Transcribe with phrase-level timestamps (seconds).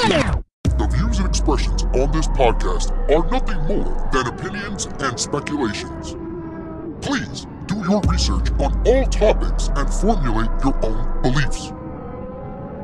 [0.00, 6.16] The views and expressions on this podcast are nothing more than opinions and speculations.
[7.04, 11.72] Please do your research on all topics and formulate your own beliefs.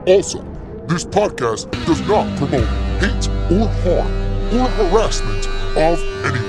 [0.06, 0.42] Also,
[0.88, 2.68] this podcast does not promote
[3.00, 4.12] hate or harm
[4.52, 5.46] or harassment
[5.78, 6.45] of anyone.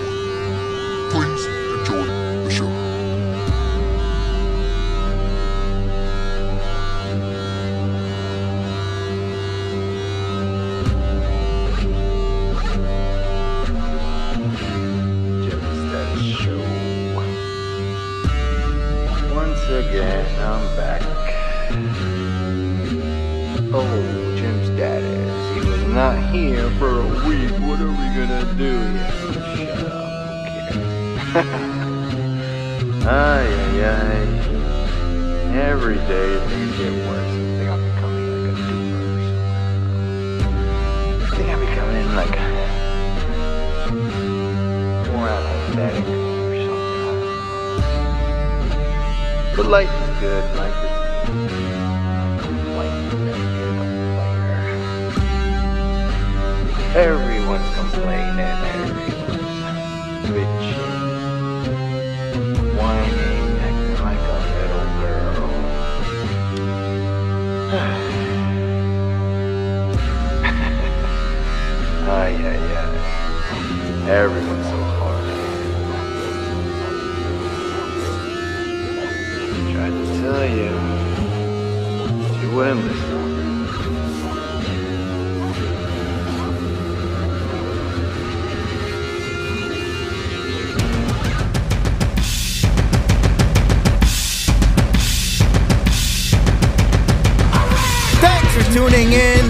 [98.58, 99.46] For tuning in.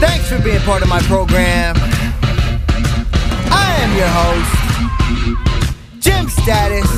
[0.00, 1.76] Thanks for being part of my program.
[3.52, 4.52] I am your host,
[6.00, 6.88] Gym Status.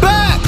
[0.00, 0.38] Back!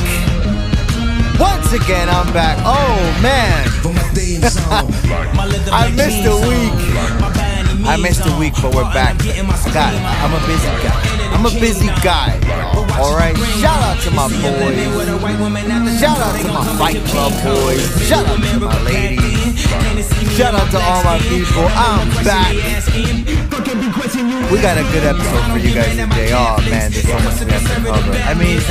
[1.41, 2.59] Once again, I'm back.
[2.63, 3.67] Oh man,
[5.73, 7.87] I missed a week.
[7.89, 9.17] I missed a week, but we're back.
[9.25, 9.37] It.
[9.37, 11.26] I'm a busy guy.
[11.47, 12.35] I'm a busy guy.
[12.99, 13.37] All right.
[13.63, 14.75] Shout out to my boys.
[16.01, 17.87] Shout out to my Fight Club boys.
[18.03, 19.55] Shout out to my ladies.
[20.35, 21.69] Shout out to all my people.
[21.71, 22.51] I'm back.
[24.51, 26.33] We got a good episode for you guys today.
[26.35, 28.11] Oh man, there's so much we have to cover.
[28.27, 28.59] I mean,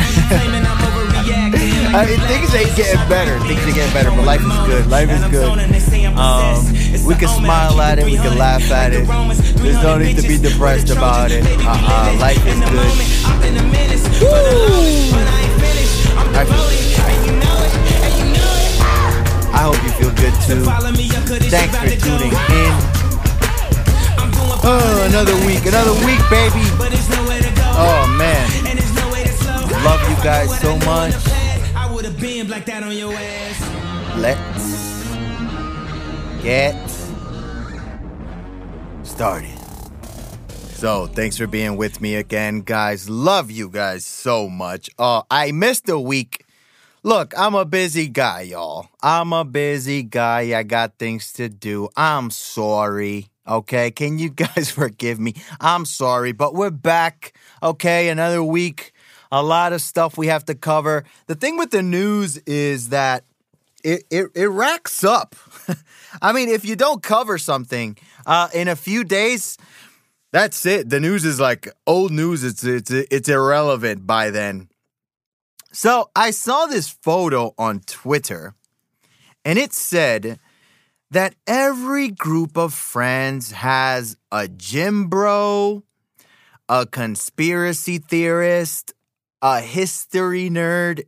[1.95, 3.39] I mean things ain't getting better.
[3.47, 4.85] Things are getting better, but life is good.
[4.87, 5.94] Life is good.
[6.17, 6.65] Um,
[7.05, 8.05] we can smile at it.
[8.05, 9.05] We can laugh at it.
[9.57, 11.43] There's no need to be depressed about it.
[11.45, 12.91] Uh-uh, life is good.
[16.35, 16.43] I
[19.53, 20.63] I hope you feel good too.
[21.49, 22.73] Thanks for tuning in.
[24.67, 26.63] Oh, another week, another week, baby.
[27.77, 28.47] Oh man,
[29.83, 31.13] love you guys so much.
[34.17, 34.54] Let's
[36.45, 36.77] get
[39.01, 39.49] started.
[40.75, 43.09] So, thanks for being with me again, guys.
[43.09, 44.87] Love you guys so much.
[44.99, 46.45] Uh, I missed a week.
[47.01, 48.89] Look, I'm a busy guy, y'all.
[49.01, 50.55] I'm a busy guy.
[50.55, 51.89] I got things to do.
[51.97, 53.29] I'm sorry.
[53.47, 55.33] Okay, can you guys forgive me?
[55.59, 57.33] I'm sorry, but we're back.
[57.63, 58.93] Okay, another week.
[59.31, 61.05] A lot of stuff we have to cover.
[61.25, 63.23] The thing with the news is that
[63.83, 65.35] it it, it racks up.
[66.21, 69.57] I mean, if you don't cover something uh, in a few days,
[70.31, 70.89] that's it.
[70.89, 72.43] The news is like old news.
[72.43, 74.69] It's it's it's irrelevant by then.
[75.71, 78.55] So I saw this photo on Twitter,
[79.43, 80.39] and it said
[81.11, 85.83] that every group of friends has a gym bro,
[86.67, 88.93] a conspiracy theorist,
[89.41, 91.03] a history nerd,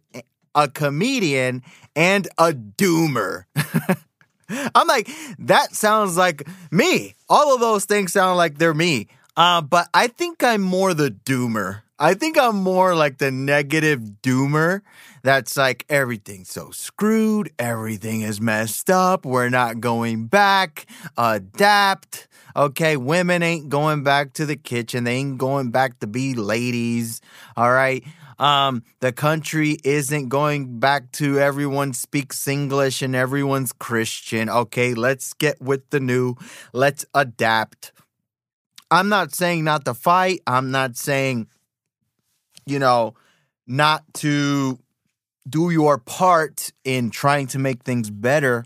[0.56, 1.64] a comedian,
[1.96, 3.44] and a doomer.
[4.50, 5.10] I'm like,
[5.40, 7.16] that sounds like me.
[7.30, 9.08] All of those things sound like they're me.
[9.36, 11.82] Uh, but I think I'm more the doomer.
[12.00, 14.82] I think I'm more like the negative doomer
[15.24, 20.86] that's like everything's so screwed, everything is messed up, we're not going back,
[21.18, 22.28] adapt.
[22.56, 27.20] Okay, women ain't going back to the kitchen, they ain't going back to be ladies.
[27.56, 28.04] All right.
[28.40, 34.50] Um, the country isn't going back to everyone speaks English and everyone's Christian.
[34.50, 36.36] Okay, let's get with the new.
[36.72, 37.92] Let's adapt.
[38.92, 40.42] I'm not saying not to fight.
[40.46, 41.48] I'm not saying,
[42.66, 43.16] you know,
[43.66, 44.80] not to
[45.50, 48.66] do your part in trying to make things better.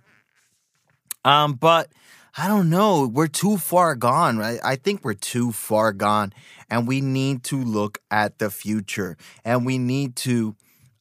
[1.23, 1.91] Um, but
[2.37, 3.07] I don't know.
[3.07, 4.37] We're too far gone.
[4.37, 4.59] Right?
[4.63, 6.33] I think we're too far gone,
[6.69, 10.55] and we need to look at the future, and we need to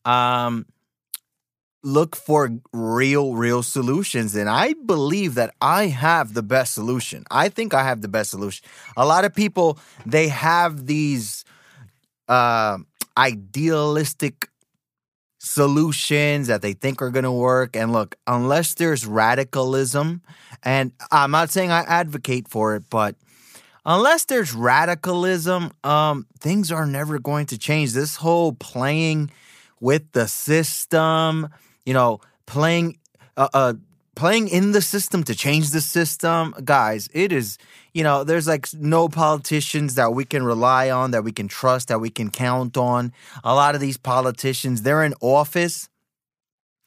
[0.04, 0.66] um,
[1.82, 4.34] look for real, real solutions.
[4.34, 7.24] And I believe that I have the best solution.
[7.30, 8.66] I think I have the best solution.
[8.96, 11.44] A lot of people they have these
[12.28, 12.78] uh,
[13.16, 14.49] idealistic
[15.40, 17.74] solutions that they think are going to work.
[17.74, 20.20] And look, unless there's radicalism,
[20.62, 23.16] and I'm not saying I advocate for it, but
[23.86, 27.92] unless there's radicalism, um, things are never going to change.
[27.94, 29.30] This whole playing
[29.80, 31.48] with the system,
[31.86, 32.98] you know, playing,
[33.38, 33.72] uh, uh
[34.14, 37.56] playing in the system to change the system, guys, it is,
[37.92, 41.88] you know, there's like no politicians that we can rely on, that we can trust,
[41.88, 43.12] that we can count on.
[43.42, 45.88] A lot of these politicians, they're in office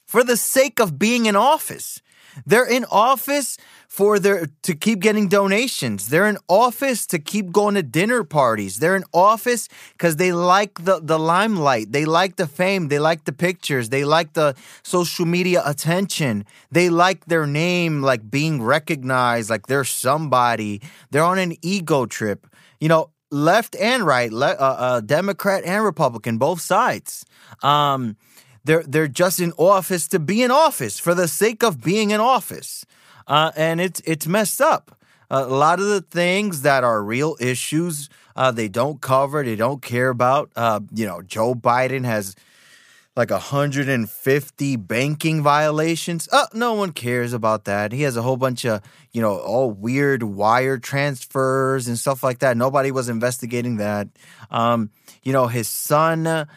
[0.05, 2.01] for the sake of being in office.
[2.45, 6.09] They're in office for their to keep getting donations.
[6.09, 8.79] They're in office to keep going to dinner parties.
[8.79, 11.91] They're in office because they like the, the limelight.
[11.91, 12.87] They like the fame.
[12.87, 13.89] They like the pictures.
[13.89, 16.45] They like the social media attention.
[16.71, 20.81] They like their name like being recognized, like they're somebody.
[21.11, 22.47] They're on an ego trip.
[22.79, 27.25] You know, left and right, le- uh, uh, Democrat and Republican, both sides.
[27.61, 28.15] Um,
[28.63, 32.19] they're they're just in office to be in office for the sake of being in
[32.19, 32.85] office,
[33.27, 34.97] uh, and it's it's messed up.
[35.29, 39.55] Uh, a lot of the things that are real issues, uh, they don't cover, they
[39.55, 40.51] don't care about.
[40.55, 42.35] Uh, you know, Joe Biden has
[43.15, 46.27] like 150 banking violations.
[46.31, 47.91] Oh, no one cares about that.
[47.91, 48.81] He has a whole bunch of,
[49.11, 52.57] you know, all weird wire transfers and stuff like that.
[52.57, 54.07] Nobody was investigating that.
[54.49, 54.89] Um,
[55.21, 56.47] you know, his son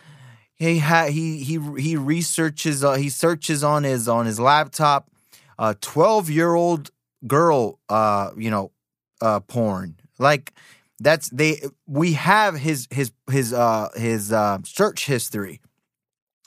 [0.57, 5.11] he ha- he he he researches uh, he searches on his on his laptop
[5.59, 6.91] a 12 year old
[7.27, 8.73] girl uh you know
[9.21, 9.97] uh porn.
[10.19, 10.53] Like
[10.99, 15.61] that's they we have his his his uh his uh search history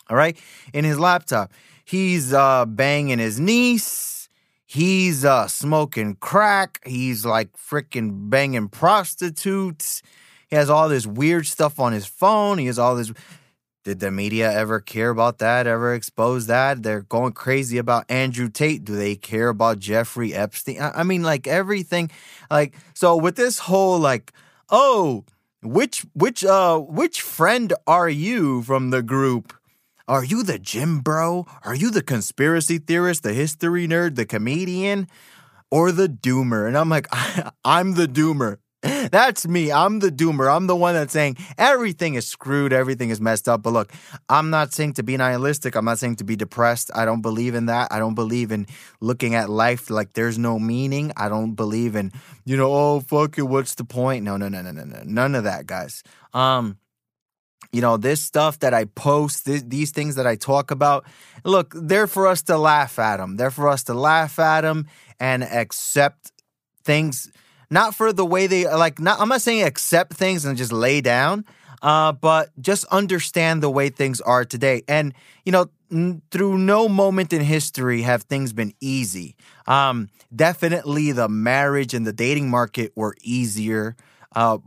[0.10, 0.38] all right
[0.74, 1.52] in his laptop.
[1.86, 4.28] He's uh banging his niece.
[4.66, 6.80] He's uh smoking crack.
[6.86, 10.02] He's like freaking banging prostitutes.
[10.48, 12.58] He has all this weird stuff on his phone.
[12.58, 13.14] He has all this
[13.90, 15.66] did the media ever care about that?
[15.66, 16.84] Ever expose that?
[16.84, 18.86] They're going crazy about Andrew Tate.
[18.86, 20.78] Do they care about Jeffrey Epstein?
[20.80, 22.12] I mean, like everything.
[22.52, 24.32] Like so, with this whole like,
[24.70, 25.26] oh,
[25.64, 29.56] which which uh which friend are you from the group?
[30.08, 31.48] Are you the gym bro?
[31.64, 35.08] Are you the conspiracy theorist, the history nerd, the comedian,
[35.72, 36.68] or the doomer?
[36.68, 37.08] And I'm like,
[37.66, 38.58] I'm the doomer.
[39.12, 39.74] That's me.
[39.74, 40.54] I'm the doomer.
[40.54, 43.62] I'm the one that's saying everything is screwed, everything is messed up.
[43.62, 43.92] But look,
[44.30, 45.76] I'm not saying to be nihilistic.
[45.76, 46.90] I'm not saying to be depressed.
[46.96, 47.90] I don't believe in that.
[47.92, 48.68] I don't believe in
[49.02, 51.12] looking at life like there's no meaning.
[51.18, 52.14] I don't believe in,
[52.46, 54.24] you know, oh fuck it, what's the point?
[54.24, 55.02] No, no, no, no, no, no.
[55.04, 56.02] None of that, guys.
[56.34, 56.78] Um,
[57.74, 61.06] you know, this stuff that I post, this, these things that I talk about,
[61.44, 63.36] look, they're for us to laugh at them.
[63.36, 64.88] They're for us to laugh at them
[65.20, 66.32] and accept
[66.86, 67.30] things
[67.70, 69.00] not for the way they like.
[69.00, 71.46] Not I'm not saying accept things and just lay down,
[71.82, 74.84] uh, but just understand the way things are today.
[74.88, 75.14] And
[75.46, 79.36] you know, n- through no moment in history have things been easy.
[79.68, 83.96] Um, definitely, the marriage and the dating market were easier.
[84.36, 84.60] Uh,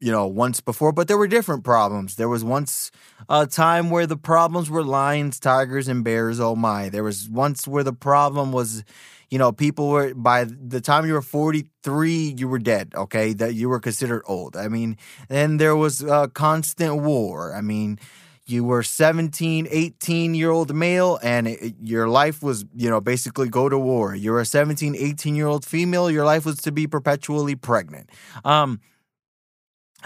[0.00, 2.16] you know, once before, but there were different problems.
[2.16, 2.90] There was once
[3.28, 6.40] a time where the problems were lions, tigers, and bears.
[6.40, 6.88] Oh my!
[6.88, 8.82] There was once where the problem was
[9.30, 13.32] you know, people were by the time you were 43, you were dead, okay?
[13.32, 14.56] That you were considered old.
[14.56, 14.96] I mean,
[15.28, 17.54] then there was a constant war.
[17.54, 17.98] I mean,
[18.46, 23.48] you were 17, 18 year old male and it, your life was, you know, basically
[23.48, 24.14] go to war.
[24.14, 28.10] You're a 17, 18 year old female, your life was to be perpetually pregnant.
[28.44, 28.80] Um,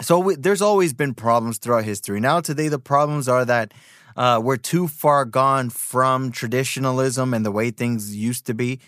[0.01, 2.19] so we, there's always been problems throughout history.
[2.19, 3.73] Now, today, the problems are that
[4.17, 8.79] uh, we're too far gone from traditionalism and the way things used to be.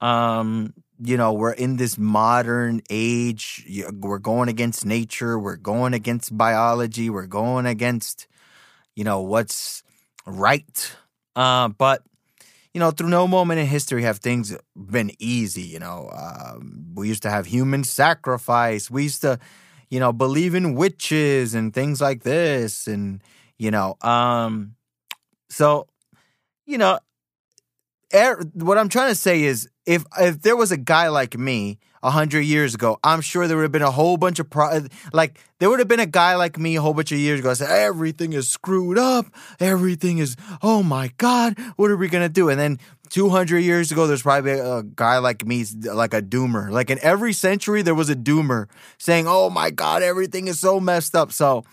[0.00, 3.66] Um, you know, we're in this modern age.
[3.92, 5.38] We're going against nature.
[5.38, 7.10] We're going against biology.
[7.10, 8.26] We're going against,
[8.94, 9.82] you know, what's
[10.26, 10.96] right.
[11.34, 12.02] Uh, but,
[12.72, 15.62] you know, through no moment in history have things been easy.
[15.62, 18.90] You know, um, we used to have human sacrifice.
[18.90, 19.38] We used to,
[19.90, 22.86] you know, believe in witches and things like this.
[22.86, 23.20] And,
[23.58, 24.76] you know, um,
[25.48, 25.88] so,
[26.66, 26.98] you know,
[28.14, 31.78] er, what I'm trying to say is if if there was a guy like me
[32.02, 34.86] a hundred years ago, I'm sure there would have been a whole bunch of pro-
[35.12, 37.50] like there would have been a guy like me a whole bunch of years ago.
[37.50, 39.26] I said everything is screwed up,
[39.60, 42.48] everything is oh my god, what are we gonna do?
[42.48, 42.78] And then
[43.10, 46.70] 200 years ago, there's probably a guy like me, like a doomer.
[46.70, 48.66] Like in every century, there was a doomer
[48.98, 51.64] saying, "Oh my God, everything is so messed up." So,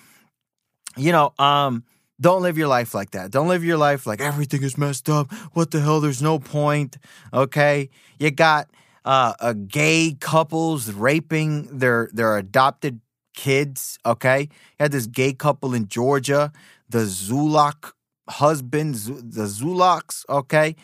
[0.96, 1.84] you know, um,
[2.22, 3.32] don't live your life like that.
[3.32, 5.34] Don't live your life like everything is messed up.
[5.54, 6.00] What the hell?
[6.00, 6.98] There's no point.
[7.34, 8.70] Okay, you got
[9.04, 13.02] uh, a gay couples raping their their adopted
[13.34, 13.98] kids.
[14.06, 14.48] Okay, you
[14.80, 16.54] had this gay couple in Georgia,
[16.88, 17.92] the Zulock
[18.30, 20.24] husbands, the Zulocks.
[20.30, 20.76] Okay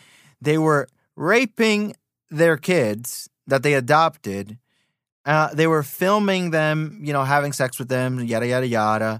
[0.42, 1.96] they were raping
[2.30, 4.58] their kids that they adopted.
[5.26, 9.20] Uh, they were filming them, you know, having sex with them, yada, yada, yada.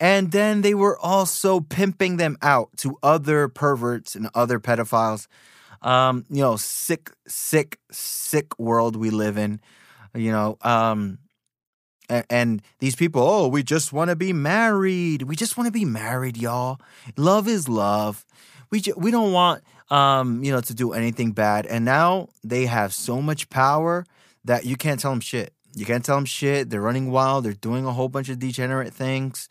[0.00, 5.28] And then they were also pimping them out to other perverts and other pedophiles.
[5.82, 9.60] Um, you know, sick, sick, sick world we live in.
[10.14, 11.18] You know, um,
[12.08, 15.22] and, these people, oh, we just want to be married.
[15.22, 16.80] We just want to be married, y'all.
[17.16, 18.24] Love is love.
[18.70, 21.66] We ju- we don't want um, you know, to do anything bad.
[21.66, 24.04] And now they have so much power
[24.44, 25.52] that you can't tell them shit.
[25.74, 26.70] You can't tell them shit.
[26.70, 27.44] They're running wild.
[27.44, 29.48] They're doing a whole bunch of degenerate things.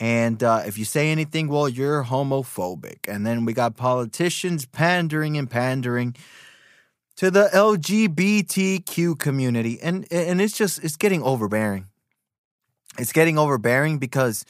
[0.00, 3.08] And uh, if you say anything, well, you're homophobic.
[3.08, 6.16] And then we got politicians pandering and pandering
[7.16, 9.78] to the LGBTQ community.
[9.80, 11.86] And and it's just it's getting overbearing.
[12.98, 14.44] It's getting overbearing because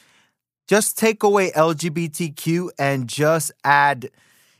[0.67, 4.09] just take away LGBTQ and just add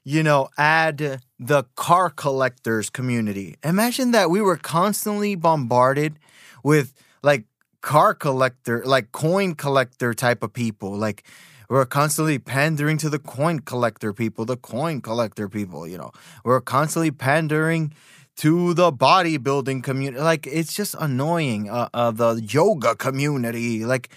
[0.06, 3.58] you know, add the car collectors community.
[3.64, 6.20] Imagine that we were constantly bombarded
[6.64, 7.46] with like
[7.86, 10.98] car collector, like coin collector type of people.
[10.98, 11.24] Like
[11.70, 16.12] we're constantly pandering to the coin collector people, the coin collector people, you know.
[16.44, 17.94] We're constantly pandering
[18.38, 20.22] to the bodybuilding community.
[20.22, 21.70] Like it's just annoying.
[21.70, 23.86] Uh, uh the yoga community.
[23.86, 24.10] Like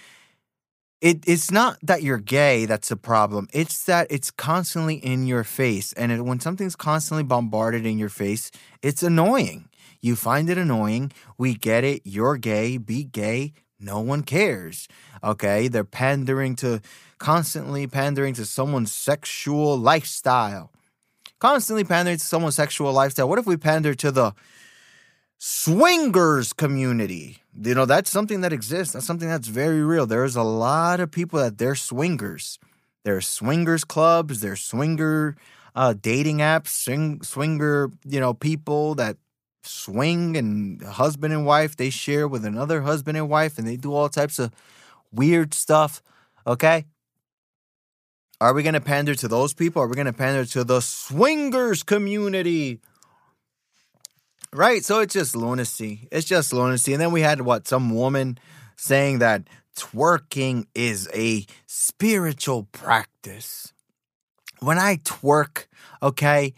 [1.03, 3.49] it, it's not that you're gay that's the problem.
[3.53, 5.93] It's that it's constantly in your face.
[5.93, 9.68] And it, when something's constantly bombarded in your face, it's annoying.
[10.01, 11.13] You find it annoying.
[11.37, 12.03] We get it.
[12.05, 12.77] You're gay.
[12.77, 13.53] Be gay.
[13.81, 14.89] No one cares.
[15.23, 15.69] Okay.
[15.69, 16.81] They're pandering to,
[17.19, 20.73] constantly pandering to someone's sexual lifestyle.
[21.39, 23.29] Constantly pandering to someone's sexual lifestyle.
[23.29, 24.35] What if we pander to the
[25.39, 27.43] swingers community?
[27.63, 31.11] you know that's something that exists that's something that's very real there's a lot of
[31.11, 32.59] people that they're swingers
[33.05, 35.37] there's swingers clubs there's swinger
[35.75, 39.17] uh, dating apps swing, swinger you know people that
[39.69, 43.93] swing and husband and wife they share with another husband and wife and they do
[43.95, 44.53] all types of
[45.13, 46.03] weird stuff
[46.47, 46.85] okay
[48.41, 50.81] are we going to pander to those people are we going to pander to the
[50.81, 52.81] swingers community
[54.53, 54.85] Right.
[54.85, 56.09] So it's just lunacy.
[56.11, 56.93] It's just lunacy.
[56.93, 57.69] And then we had what?
[57.69, 58.39] Some woman
[58.77, 59.43] saying that
[59.77, 63.73] twerking is a spiritual practice.
[64.61, 65.67] When I twerk,
[66.03, 66.55] okay,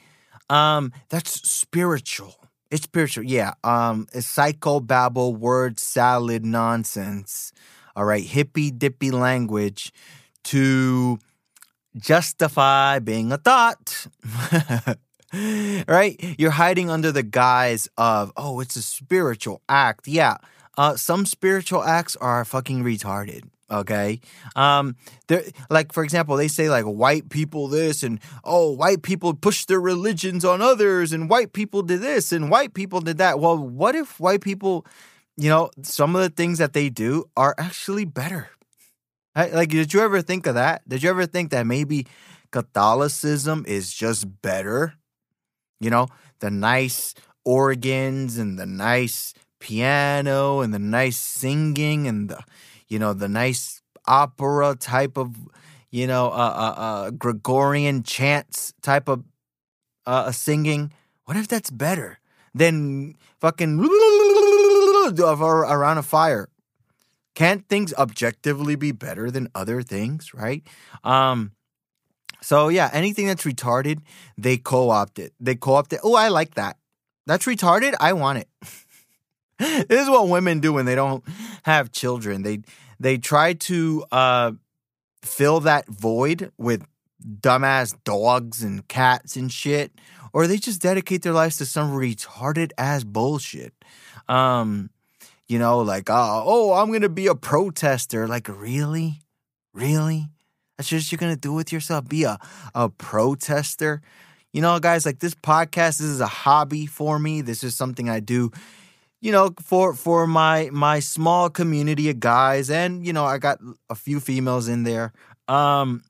[0.49, 2.40] um, that's spiritual.
[2.71, 3.25] It's spiritual.
[3.25, 3.55] Yeah.
[3.65, 7.53] Um, it's psychobabble, word salad nonsense.
[7.97, 8.25] All right.
[8.25, 9.93] Hippy dippy language
[10.45, 11.19] to
[11.97, 14.07] justify being a thought.
[15.89, 16.37] right?
[16.39, 20.07] You're hiding under the guise of, oh, it's a spiritual act.
[20.07, 20.37] Yeah.
[20.79, 23.51] Uh, some spiritual acts are fucking retarded.
[23.71, 24.21] Okay.
[24.57, 24.97] Um,
[25.29, 29.65] there, like, for example, they say like white people this and oh, white people push
[29.65, 33.39] their religions on others and white people did this and white people did that.
[33.39, 34.87] Well, what if white people,
[35.37, 38.51] you know, some of the things that they do are actually better?
[39.37, 40.87] Like, did you ever think of that?
[40.89, 42.07] Did you ever think that maybe
[42.51, 44.95] Catholicism is just better
[45.81, 46.09] you know,
[46.41, 52.43] the nice organs and the nice piano and the nice singing and the,
[52.89, 55.37] you know, the nice opera type of,
[55.91, 59.25] you know, uh, uh, uh Gregorian chants type of
[60.07, 60.93] uh, singing.
[61.27, 62.19] What if that's better
[62.55, 63.79] than fucking
[65.19, 66.49] around a fire?
[67.35, 70.67] Can't things objectively be better than other things, right?
[71.05, 71.53] Um,
[72.43, 74.01] so yeah, anything that's retarded,
[74.37, 75.33] they co-opt it.
[75.39, 76.01] They co-opt it.
[76.03, 76.77] Oh, I like that.
[77.27, 77.95] That's retarded.
[78.01, 78.49] I want it.
[79.89, 81.23] this is what women do when they don't
[81.65, 82.43] have children.
[82.43, 82.61] They
[82.99, 84.53] they try to uh,
[85.23, 86.85] fill that void with
[87.23, 89.93] dumbass dogs and cats and shit,
[90.33, 93.75] or they just dedicate their lives to some retarded ass bullshit.
[94.29, 94.91] Um,
[95.47, 98.27] you know, like uh, oh, I'm gonna be a protester.
[98.27, 99.21] Like really,
[99.75, 100.29] really
[100.81, 102.09] that's just you're gonna do with yourself.
[102.09, 102.39] Be a
[102.75, 104.01] a protester.
[104.51, 107.43] You know, guys, like this podcast, this is a hobby for me.
[107.43, 108.51] This is something I do,
[109.21, 113.59] you know, for for my my small community of guys, and you know, I got
[113.89, 115.13] a few females in there.
[115.49, 116.03] Um,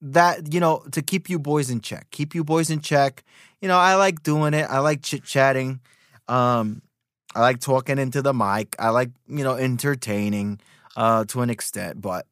[0.00, 3.24] that you know, to keep you boys in check, keep you boys in check.
[3.60, 4.66] you know, I like doing it.
[4.68, 5.80] I like chit chatting.
[6.28, 6.82] Um,
[7.34, 8.76] I like talking into the mic.
[8.78, 10.60] I like, you know, entertaining
[10.96, 12.26] uh, to an extent, but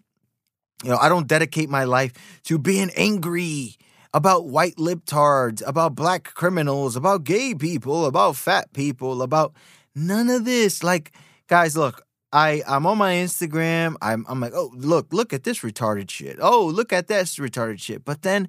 [0.85, 2.13] you know, I don't dedicate my life
[2.45, 3.77] to being angry
[4.15, 9.55] about white libtards, about black criminals, about gay people, about fat people, about
[9.95, 10.83] none of this.
[10.83, 11.13] Like,
[11.49, 13.97] guys, look, I I'm on my Instagram.
[14.01, 16.39] I'm I'm like, oh look, look at this retarded shit.
[16.41, 18.05] Oh, look at this retarded shit.
[18.05, 18.49] But then,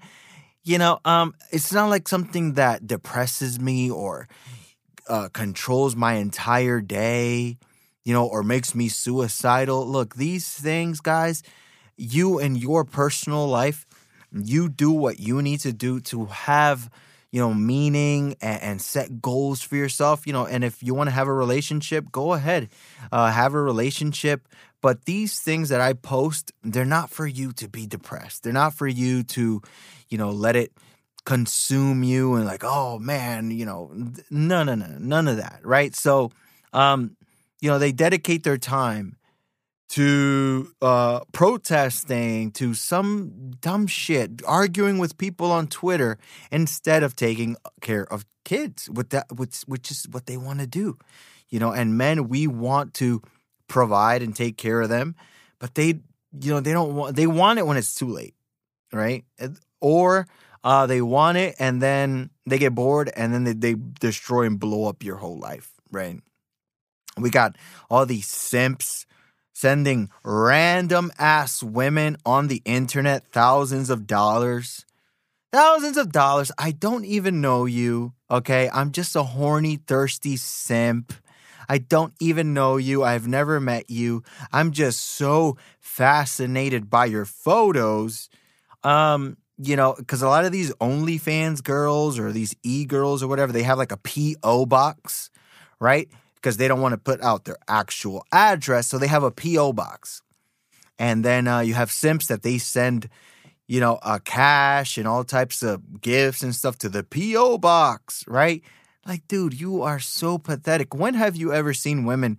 [0.64, 4.28] you know, um, it's not like something that depresses me or
[5.10, 7.58] uh, controls my entire day,
[8.06, 9.86] you know, or makes me suicidal.
[9.86, 11.44] Look, these things, guys,
[11.98, 13.86] you and your personal life,
[14.32, 16.90] you do what you need to do to have
[17.34, 21.08] you know meaning and, and set goals for yourself you know and if you want
[21.08, 22.70] to have a relationship go ahead
[23.12, 24.48] uh, have a relationship.
[24.82, 28.44] But these things that i post they're not for you to be depressed.
[28.44, 29.62] They're not for you to
[30.10, 30.72] you know let it
[31.25, 33.90] consume you and like oh man you know
[34.30, 35.96] no no no none of that right?
[35.96, 36.32] So
[36.72, 37.16] um
[37.62, 39.16] you know they dedicate their time
[39.94, 46.18] to uh, protesting to some dumb shit, arguing with people on Twitter
[46.52, 50.66] instead of taking care of kids, with that, which, which is what they want to
[50.66, 50.98] do,
[51.50, 51.72] you know.
[51.72, 53.22] And men, we want to
[53.68, 55.16] provide and take care of them,
[55.60, 56.00] but they,
[56.40, 57.16] you know, they don't want.
[57.16, 58.34] They want it when it's too late,
[58.92, 59.24] right?
[59.80, 60.26] Or
[60.64, 64.60] uh, they want it and then they get bored and then they, they destroy and
[64.60, 66.20] blow up your whole life, right?
[67.16, 67.58] We got
[67.92, 69.06] all these simps
[69.54, 74.86] sending random ass women on the internet thousands of dollars.
[75.52, 76.52] Thousands of dollars.
[76.58, 78.70] I don't even know you, okay?
[78.74, 81.14] I'm just a horny, thirsty simp.
[81.70, 83.04] I don't even know you.
[83.04, 84.24] I've never met you.
[84.52, 88.30] I'm just so fascinated by your photos.
[88.84, 93.28] Um, you know, because a lot of these OnlyFans girls or these e girls or
[93.28, 94.66] whatever, they have like a P.O.
[94.66, 95.30] box,
[95.80, 96.10] right?
[96.44, 98.88] Because they don't want to put out their actual address.
[98.88, 99.72] So they have a P.O.
[99.72, 100.22] box.
[101.00, 103.08] And then uh, you have simps that they send,
[103.65, 107.60] you know, uh, cash and all types of gifts and stuff to the P.O.
[107.60, 108.62] box, right?
[109.06, 110.94] Like, dude, you are so pathetic.
[110.94, 112.38] When have you ever seen women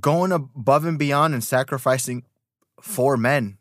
[0.00, 2.22] going above and beyond and sacrificing
[2.80, 3.58] for men?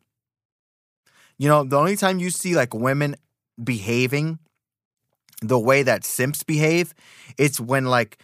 [1.39, 3.15] You know, the only time you see like women
[3.61, 4.37] behaving
[5.41, 6.93] the way that simps behave,
[7.37, 8.19] it's when like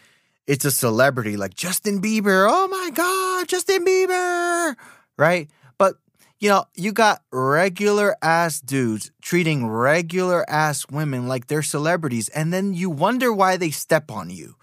[0.49, 2.47] it's a celebrity like Justin Bieber.
[2.49, 4.75] Oh my God, Justin Bieber.
[5.15, 5.47] Right?
[5.77, 5.97] But,
[6.39, 12.29] you know, you got regular ass dudes treating regular ass women like they're celebrities.
[12.29, 14.55] And then you wonder why they step on you.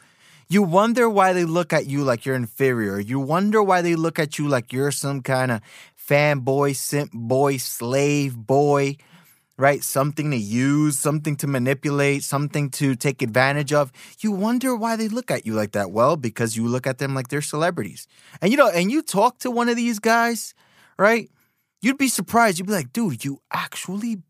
[0.48, 2.98] You wonder why they look at you like you're inferior.
[2.98, 5.60] You wonder why they look at you like you're some kind of
[5.96, 8.96] fanboy, simp boy, slave boy
[9.58, 9.82] right?
[9.82, 13.90] Something to use, something to manipulate, something to take advantage of.
[14.20, 15.90] You wonder why they look at you like that.
[15.90, 18.06] Well, because you look at them like they're celebrities.
[18.40, 20.54] And you know, and you talk to one of these guys,
[20.98, 21.30] right?
[21.80, 22.58] You'd be surprised.
[22.58, 24.22] You'd be like, dude, you actually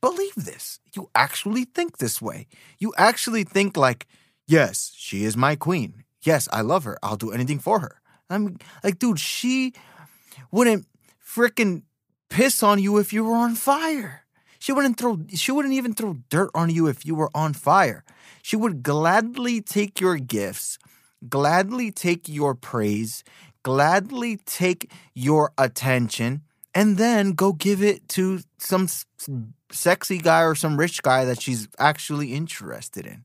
[0.00, 0.80] believe this.
[0.94, 2.46] You actually think this way.
[2.78, 4.06] You actually think like,
[4.46, 6.04] yes, she is my queen.
[6.22, 6.98] Yes, I love her.
[7.02, 8.00] I'll do anything for her.
[8.28, 9.72] I'm like, dude, she
[10.50, 10.86] wouldn't
[11.24, 11.82] freaking
[12.28, 14.25] piss on you if you were on fire.
[14.66, 18.02] She wouldn't throw she wouldn't even throw dirt on you if you were on fire.
[18.42, 20.76] She would gladly take your gifts,
[21.28, 23.22] gladly take your praise,
[23.62, 26.42] gladly take your attention
[26.74, 28.88] and then go give it to some
[29.70, 33.22] sexy guy or some rich guy that she's actually interested in.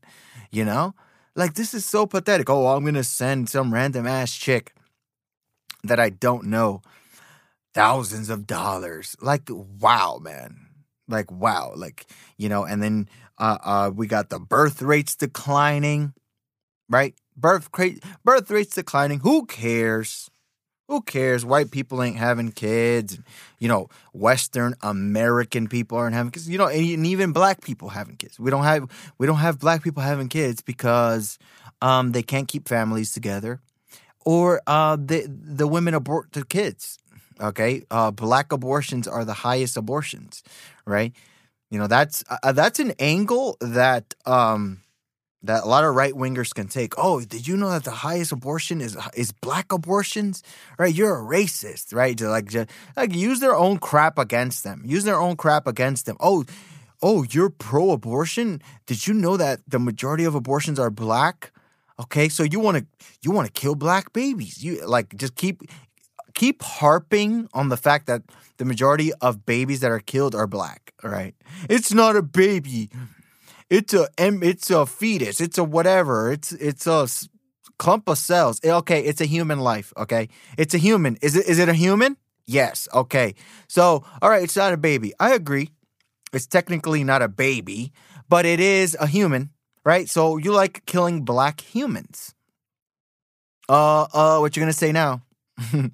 [0.52, 0.94] You know?
[1.34, 2.48] Like this is so pathetic.
[2.50, 4.76] Oh, I'm going to send some random ass chick
[5.82, 6.82] that I don't know
[7.74, 9.16] thousands of dollars.
[9.20, 10.68] Like wow, man
[11.12, 16.14] like wow like you know and then uh, uh we got the birth rates declining
[16.88, 17.14] right?
[17.36, 19.20] Birth rate birth rates declining.
[19.20, 20.30] Who cares?
[20.88, 21.44] Who cares?
[21.44, 23.18] White people ain't having kids
[23.58, 28.16] you know western american people aren't having kids you know and even black people having
[28.16, 28.38] kids.
[28.38, 31.38] We don't have we don't have black people having kids because
[31.80, 33.60] um they can't keep families together
[34.24, 36.98] or uh the the women abort the kids
[37.42, 40.42] Okay, uh, black abortions are the highest abortions,
[40.86, 41.12] right?
[41.70, 44.82] You know that's uh, uh, that's an angle that um,
[45.42, 46.94] that a lot of right wingers can take.
[46.96, 50.42] Oh, did you know that the highest abortion is is black abortions?
[50.78, 52.16] Right, you're a racist, right?
[52.18, 54.82] To like just, like use their own crap against them.
[54.84, 56.16] Use their own crap against them.
[56.20, 56.44] Oh,
[57.02, 58.62] oh, you're pro-abortion.
[58.86, 61.50] Did you know that the majority of abortions are black?
[61.98, 62.86] Okay, so you want to
[63.22, 64.62] you want to kill black babies.
[64.62, 65.62] You like just keep
[66.42, 68.22] keep harping on the fact that
[68.56, 71.36] the majority of babies that are killed are black, right?
[71.70, 72.90] It's not a baby.
[73.70, 77.06] it's a it's a fetus, it's a whatever, it's it's a
[77.78, 78.58] clump of cells.
[78.64, 79.92] Eh, Okay, it's a human life.
[79.96, 80.28] Okay,
[80.58, 81.16] it's a human.
[81.22, 82.16] Is it is it a human?
[82.44, 82.88] Yes.
[82.92, 83.36] Okay.
[83.68, 85.12] So all right, it's not a baby.
[85.20, 85.70] I agree.
[86.32, 87.92] It's technically not a baby,
[88.28, 89.50] but it is a human,
[89.84, 90.08] right?
[90.08, 92.34] So you like killing black humans.
[93.68, 95.22] Uh, uh, what you gonna say now?
[95.74, 95.88] uh,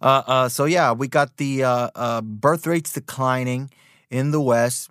[0.00, 3.70] uh, so yeah, we got the uh, uh, birth rates declining
[4.10, 4.90] in the West.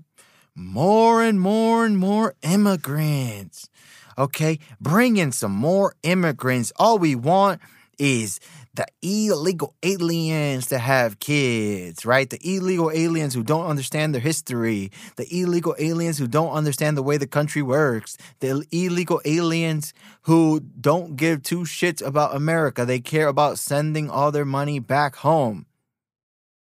[0.56, 3.70] More and more and more immigrants.
[4.18, 6.72] Okay, bring in some more immigrants.
[6.78, 7.60] All we want
[8.00, 8.39] is
[8.76, 12.30] the illegal aliens to have kids, right?
[12.30, 17.04] The illegal aliens who don't understand their history, the illegal aliens who don't understand the
[17.04, 22.86] way the country works, the illegal aliens who don't give two shits about America.
[22.86, 25.66] They care about sending all their money back home.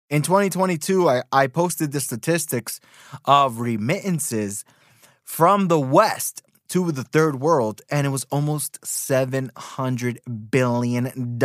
[0.10, 2.80] In 2022, I, I posted the statistics
[3.26, 4.66] of remittances
[5.24, 6.43] from the West
[6.74, 10.18] to the third world, and it was almost $700
[10.50, 11.40] billion.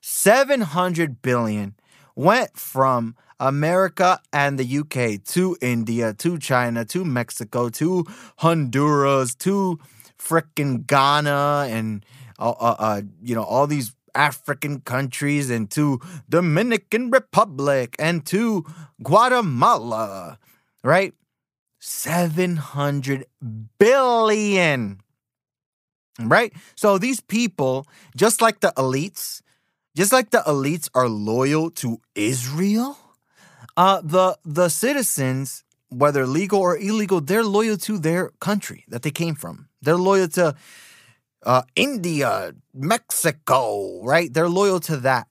[0.00, 1.74] 700 billion
[2.16, 8.04] went from America and the UK to India, to China, to Mexico, to
[8.38, 9.78] Honduras, to
[10.18, 12.04] frickin' Ghana, and
[12.40, 18.64] uh, uh, uh, you know all these African countries, and to Dominican Republic, and to
[19.00, 20.40] Guatemala,
[20.82, 21.14] right?
[21.86, 23.26] 700
[23.78, 25.00] billion.
[26.18, 26.52] Right?
[26.74, 29.42] So these people, just like the elites,
[29.94, 32.98] just like the elites are loyal to Israel,
[33.76, 39.12] uh, the the citizens, whether legal or illegal, they're loyal to their country that they
[39.12, 39.68] came from.
[39.80, 40.56] They're loyal to
[41.44, 44.32] uh, India, Mexico, right?
[44.32, 45.28] They're loyal to that,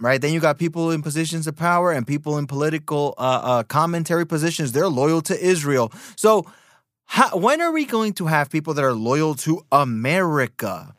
[0.00, 0.20] right?
[0.20, 4.26] Then you got people in positions of power and people in political uh, uh, commentary
[4.26, 4.72] positions.
[4.72, 5.92] They're loyal to Israel.
[6.16, 6.50] So,
[7.04, 10.94] how, when are we going to have people that are loyal to America?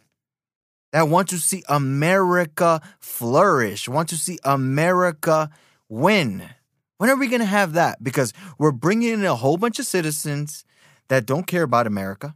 [0.92, 5.50] That want to see America flourish, want to see America
[5.88, 6.50] win.
[6.98, 8.04] When are we going to have that?
[8.04, 10.66] Because we're bringing in a whole bunch of citizens
[11.08, 12.36] that don't care about America.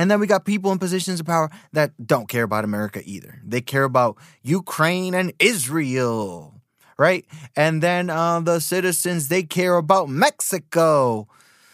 [0.00, 3.38] And then we got people in positions of power that don't care about America either.
[3.44, 6.62] They care about Ukraine and Israel,
[6.96, 7.26] right?
[7.54, 11.28] And then uh, the citizens, they care about Mexico.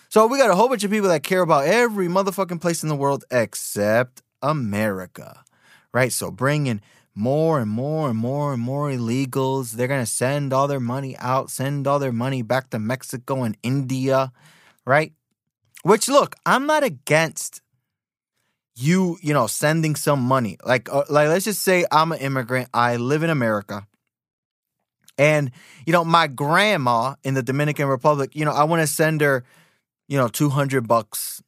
[0.08, 2.88] So we got a whole bunch of people that care about every motherfucking place in
[2.88, 5.44] the world except America,
[5.92, 6.12] right?
[6.12, 6.80] So bring in
[7.14, 9.70] more and more and more and more illegals.
[9.70, 13.44] They're going to send all their money out, send all their money back to Mexico
[13.44, 14.32] and India,
[14.84, 15.12] right?
[15.84, 17.62] Which, look, I'm not against
[18.76, 20.58] you, you know, sending some money.
[20.64, 22.68] Like, uh, like let's just say I'm an immigrant.
[22.74, 23.86] I live in America.
[25.18, 25.50] And,
[25.86, 29.44] you know, my grandma in the Dominican Republic, you know, I want to send her,
[30.08, 31.42] you know, 200 bucks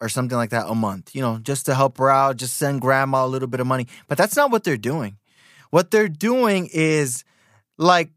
[0.00, 2.80] or something like that a month, you know, just to help her out, just send
[2.80, 3.86] grandma a little bit of money.
[4.08, 5.18] But that's not what they're doing.
[5.70, 7.24] What they're doing is
[7.76, 8.10] like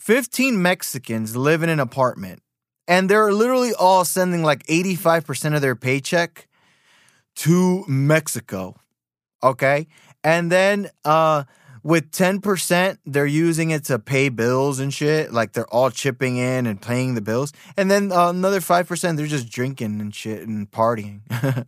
[0.00, 2.42] 15 Mexicans live in an apartment
[2.88, 6.48] and they're literally all sending like 85% of their paycheck
[7.36, 8.76] to Mexico.
[9.42, 9.86] Okay?
[10.22, 11.44] And then uh
[11.84, 15.32] with 10%, they're using it to pay bills and shit.
[15.32, 17.52] Like they're all chipping in and paying the bills.
[17.76, 21.22] And then uh, another 5%, they're just drinking and shit and partying.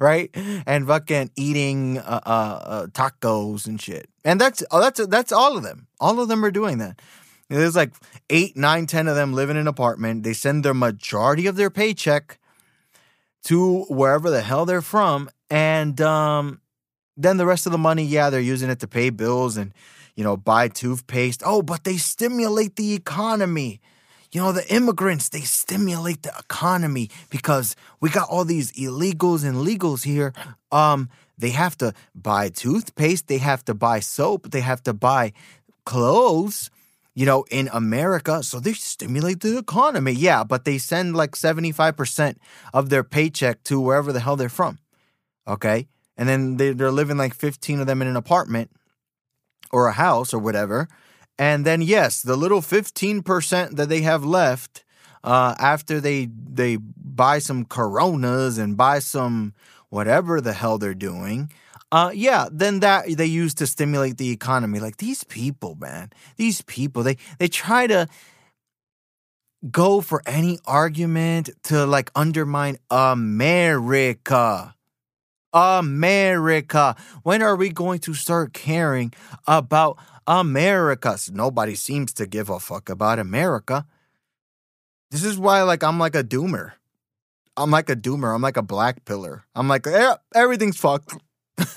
[0.00, 0.30] right?
[0.66, 4.08] And fucking eating uh, uh, uh, tacos and shit.
[4.24, 5.86] And that's oh, that's that's all of them.
[6.00, 7.00] All of them are doing that.
[7.48, 7.92] There's like
[8.28, 10.24] eight, nine, ten of them live in an apartment.
[10.24, 12.38] They send their majority of their paycheck
[13.44, 16.60] to wherever the hell they're from, and um,
[17.16, 19.72] then the rest of the money, yeah, they're using it to pay bills and
[20.14, 21.42] you know buy toothpaste.
[21.44, 23.80] Oh, but they stimulate the economy.
[24.32, 29.58] You know, the immigrants, they stimulate the economy because we got all these illegals and
[29.58, 30.34] legals here.
[30.72, 35.32] Um, they have to buy toothpaste, they have to buy soap, they have to buy
[35.84, 36.70] clothes,
[37.16, 38.42] you know, in America.
[38.42, 40.12] So they stimulate the economy.
[40.12, 42.36] Yeah, but they send like 75%
[42.74, 44.78] of their paycheck to wherever the hell they're from.
[45.48, 45.88] Okay.
[46.18, 48.70] And then they, they're living like 15 of them in an apartment
[49.72, 50.88] or a house or whatever.
[51.38, 54.84] And then, yes, the little 15% that they have left
[55.24, 59.54] uh, after they they buy some Coronas and buy some
[59.88, 61.50] whatever the hell they're doing,
[61.92, 64.80] uh, yeah, then that they use to stimulate the economy.
[64.80, 68.08] Like these people, man, these people, they they try to
[69.70, 74.74] go for any argument to like undermine America.
[75.52, 76.96] America.
[77.22, 79.14] When are we going to start caring
[79.46, 79.96] about
[80.26, 81.16] America?
[81.32, 83.86] Nobody seems to give a fuck about America.
[85.10, 86.72] This is why, like, I'm like a doomer.
[87.56, 88.34] I'm like a doomer.
[88.34, 89.44] I'm like a black pillar.
[89.54, 89.86] I'm like,
[90.34, 91.14] everything's fucked.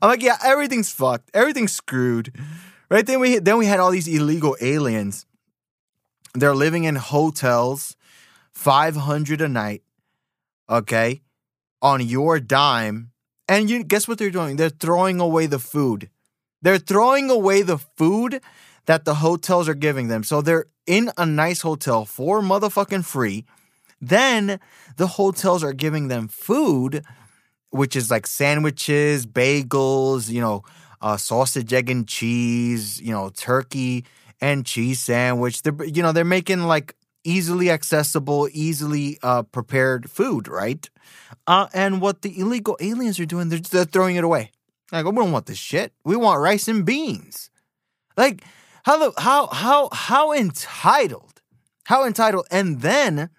[0.00, 1.30] I'm like, yeah, everything's fucked.
[1.34, 2.34] Everything's screwed.
[2.88, 5.26] Right then we then we had all these illegal aliens.
[6.34, 7.96] They're living in hotels,
[8.52, 9.82] 500 a night,
[10.68, 11.22] okay,
[11.80, 13.10] on your dime.
[13.48, 14.56] And you guess what they're doing?
[14.56, 16.10] They're throwing away the food.
[16.62, 18.40] They're throwing away the food
[18.86, 20.24] that the hotels are giving them.
[20.24, 23.44] So they're in a nice hotel for motherfucking free.
[24.00, 24.60] Then
[24.96, 27.04] the hotels are giving them food,
[27.76, 30.64] which is like sandwiches, bagels, you know,
[31.00, 34.04] uh, sausage, egg, and cheese, you know, turkey
[34.40, 35.62] and cheese sandwich.
[35.62, 40.88] They're, you know, they're making like easily accessible, easily uh, prepared food, right?
[41.46, 44.50] Uh, and what the illegal aliens are doing, they're, they're throwing it away.
[44.92, 45.92] Like, we don't want this shit.
[46.04, 47.50] We want rice and beans.
[48.16, 48.44] Like,
[48.84, 51.42] how how how how entitled?
[51.84, 52.46] How entitled?
[52.50, 53.30] And then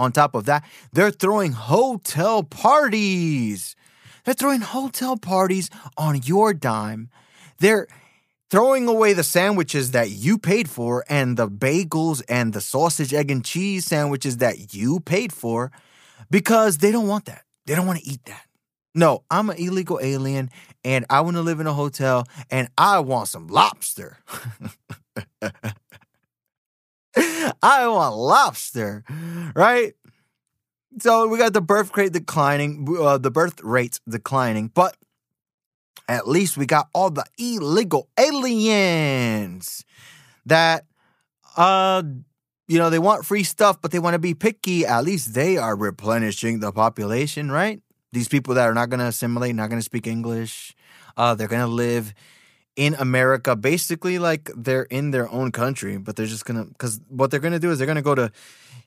[0.00, 3.76] on top of that, they're throwing hotel parties.
[4.24, 7.10] They're throwing hotel parties on your dime.
[7.58, 7.86] They're
[8.50, 13.30] throwing away the sandwiches that you paid for and the bagels and the sausage, egg,
[13.30, 15.70] and cheese sandwiches that you paid for
[16.30, 17.44] because they don't want that.
[17.66, 18.46] They don't want to eat that.
[18.94, 20.50] No, I'm an illegal alien
[20.82, 24.18] and I want to live in a hotel and I want some lobster.
[27.62, 29.04] I want lobster,
[29.54, 29.94] right?
[30.98, 34.96] So we got the birth rate declining, uh, the birth rates declining, but
[36.08, 39.84] at least we got all the illegal aliens
[40.46, 40.84] that,
[41.56, 42.02] uh,
[42.66, 44.84] you know, they want free stuff, but they want to be picky.
[44.84, 47.80] At least they are replenishing the population, right?
[48.12, 50.74] These people that are not going to assimilate, not going to speak English,
[51.16, 52.12] uh, they're going to live
[52.76, 57.30] in America basically like they're in their own country, but they're just to, because what
[57.30, 58.30] they're to do is they're to go to,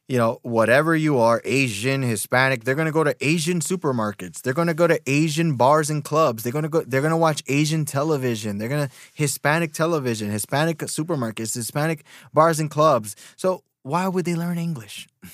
[0.08, 4.42] you know, whatever you are, Asian, Hispanic, they're to go to Asian supermarkets.
[4.42, 6.44] They're to go to Asian bars and clubs.
[6.44, 8.58] They're to go they're to watch Asian television.
[8.58, 13.16] They're to Hispanic television, Hispanic supermarkets, Hispanic bars and clubs.
[13.38, 15.08] So, why would they learn English?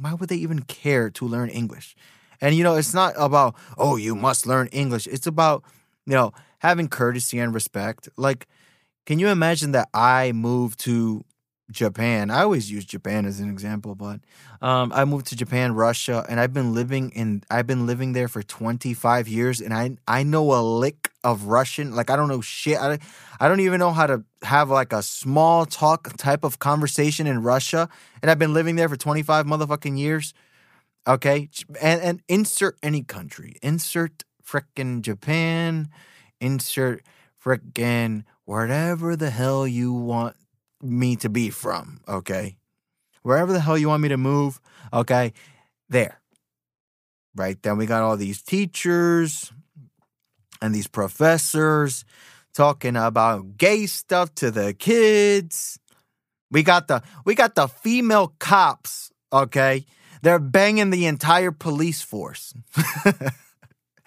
[0.00, 1.96] Why would they even care to learn English?
[2.40, 5.08] And you know, it's not about, oh, you must learn English.
[5.08, 5.64] It's about,
[6.06, 8.08] you know, having courtesy and respect.
[8.16, 8.46] Like,
[9.06, 11.24] can you imagine that I moved to
[11.70, 12.30] Japan?
[12.30, 14.20] I always use Japan as an example, but
[14.60, 18.28] um, I moved to Japan, Russia, and I've been living in I've been living there
[18.28, 21.94] for 25 years, and I I know a lick of Russian.
[21.94, 22.78] Like I don't know shit.
[22.78, 22.98] I,
[23.40, 27.42] I don't even know how to have like a small talk type of conversation in
[27.42, 27.88] Russia,
[28.22, 30.34] and I've been living there for 25 motherfucking years.
[31.06, 31.48] Okay,
[31.80, 35.88] and and insert any country, insert frickin' Japan,
[36.40, 37.02] insert
[37.42, 40.36] frickin' wherever the hell you want
[40.82, 42.00] me to be from.
[42.08, 42.56] Okay,
[43.22, 44.60] wherever the hell you want me to move.
[44.92, 45.32] Okay,
[45.88, 46.20] there.
[47.34, 49.52] Right then, we got all these teachers
[50.60, 52.04] and these professors
[52.52, 55.78] talking about gay stuff to the kids.
[56.50, 59.12] We got the we got the female cops.
[59.32, 59.84] Okay
[60.22, 62.54] they're banging the entire police force.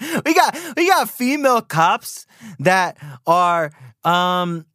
[0.25, 2.25] we got we got female cops
[2.59, 3.71] that are
[4.03, 4.65] um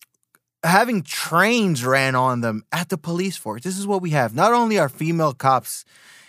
[0.65, 3.63] having trains ran on them at the police force.
[3.63, 4.35] This is what we have.
[4.35, 5.85] Not only are female cops,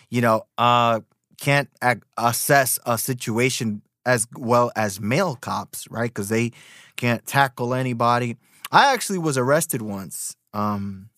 [0.10, 1.02] you know, uh
[1.40, 6.14] can't ac- assess a situation as well as male cops, right?
[6.14, 6.52] Cuz they
[6.96, 8.38] can't tackle anybody.
[8.72, 10.36] I actually was arrested once.
[10.54, 11.10] Um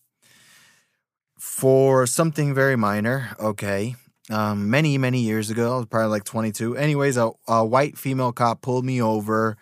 [1.38, 3.96] for something very minor, okay.
[4.30, 6.76] Um, many, many years ago, I was probably like 22.
[6.76, 9.56] Anyways, a, a white female cop pulled me over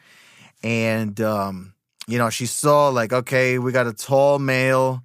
[0.63, 1.75] and, um,
[2.07, 5.03] you know, she saw like, okay, we got a tall male.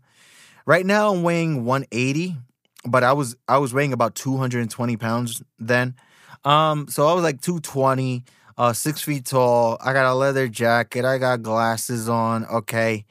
[0.65, 2.37] Right now I'm weighing 180,
[2.85, 5.95] but I was, I was weighing about 220 pounds then.
[6.43, 8.23] Um, so I was like 220,
[8.57, 9.77] uh, six feet tall.
[9.81, 11.05] I got a leather jacket.
[11.05, 12.45] I got glasses on.
[12.45, 13.05] Okay.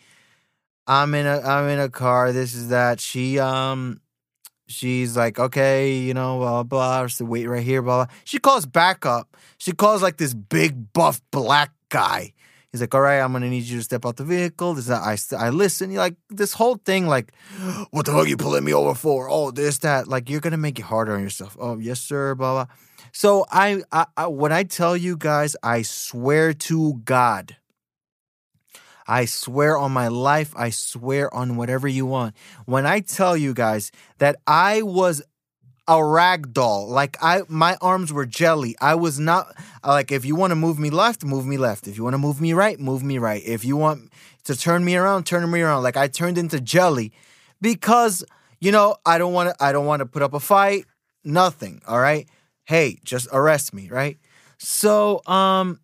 [0.87, 2.33] I'm in a I'm in a car.
[2.33, 3.01] This is that.
[3.01, 4.02] She um
[4.67, 7.07] she's like, okay, you know, blah blah.
[7.07, 7.27] blah.
[7.27, 8.15] wait right here, blah blah.
[8.25, 9.37] She calls back up.
[9.59, 12.33] She calls like this big buff black guy.
[12.71, 14.73] He's like, all right, I'm gonna need you to step out the vehicle.
[14.75, 15.91] This I I listen.
[15.91, 17.33] You're like this whole thing, like,
[17.91, 19.29] what the fuck are you pulling me over for?
[19.29, 20.09] Oh, this that.
[20.09, 21.57] Like you're gonna make it harder on yourself.
[21.61, 22.35] Oh yes, sir.
[22.35, 22.75] Blah blah.
[23.13, 27.57] So I, I, I when I tell you guys, I swear to God
[29.07, 32.35] I swear on my life, I swear on whatever you want.
[32.67, 35.23] When I tell you guys that I was
[35.89, 38.77] a rag doll, like I my arms were jelly.
[38.81, 41.89] I was not like if you want to move me left, move me left.
[41.89, 43.43] If you want to move me right, move me right.
[43.45, 44.13] If you want
[44.45, 45.83] to turn me around, turn me around.
[45.83, 47.13] Like I turned into jelly
[47.61, 48.25] because
[48.61, 50.85] you know, I don't want to I don't want to put up a fight,
[51.25, 52.29] nothing, all right?
[52.65, 54.19] Hey, just arrest me, right?
[54.59, 55.81] So, um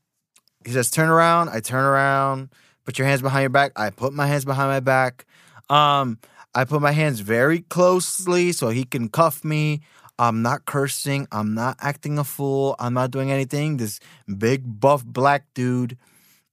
[0.64, 2.50] he says turn around, I turn around,
[2.88, 3.72] put your hands behind your back.
[3.76, 5.26] I put my hands behind my back.
[5.68, 6.18] Um
[6.54, 9.82] I put my hands very closely so he can cuff me.
[10.18, 11.28] I'm not cursing.
[11.30, 12.76] I'm not acting a fool.
[12.78, 13.76] I'm not doing anything.
[13.76, 14.00] This
[14.38, 15.98] big buff black dude.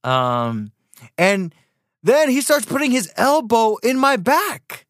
[0.03, 0.73] Um,
[1.17, 1.55] and
[2.03, 4.85] then he starts putting his elbow in my back.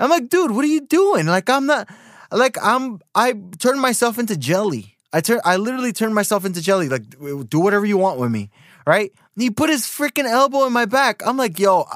[0.00, 1.26] I'm like, dude, what are you doing?
[1.26, 1.88] Like, I'm not
[2.32, 4.96] like I'm I turned myself into jelly.
[5.12, 6.88] I turn I literally turned myself into jelly.
[6.88, 7.04] Like,
[7.48, 8.50] do whatever you want with me.
[8.84, 9.12] Right?
[9.36, 11.26] He put his freaking elbow in my back.
[11.26, 11.86] I'm like, yo,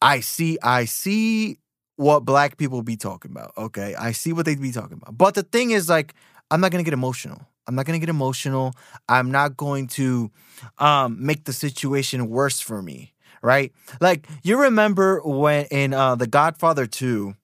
[0.00, 1.58] I see, I see
[1.96, 3.52] what black people be talking about.
[3.58, 3.94] Okay.
[3.94, 5.18] I see what they be talking about.
[5.18, 6.14] But the thing is, like,
[6.50, 7.46] I'm not gonna get emotional.
[7.66, 8.72] I'm not gonna get emotional.
[9.08, 10.30] I'm not going to
[10.78, 13.12] um, make the situation worse for me.
[13.42, 13.72] Right?
[14.00, 17.34] Like, you remember when in uh, The Godfather 2,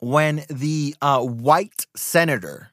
[0.00, 2.72] when the uh, white senator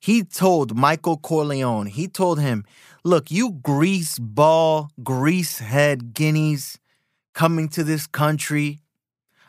[0.00, 2.64] he told Michael Corleone, he told him,
[3.04, 6.78] look, you grease ball, grease head guineas
[7.34, 8.80] coming to this country,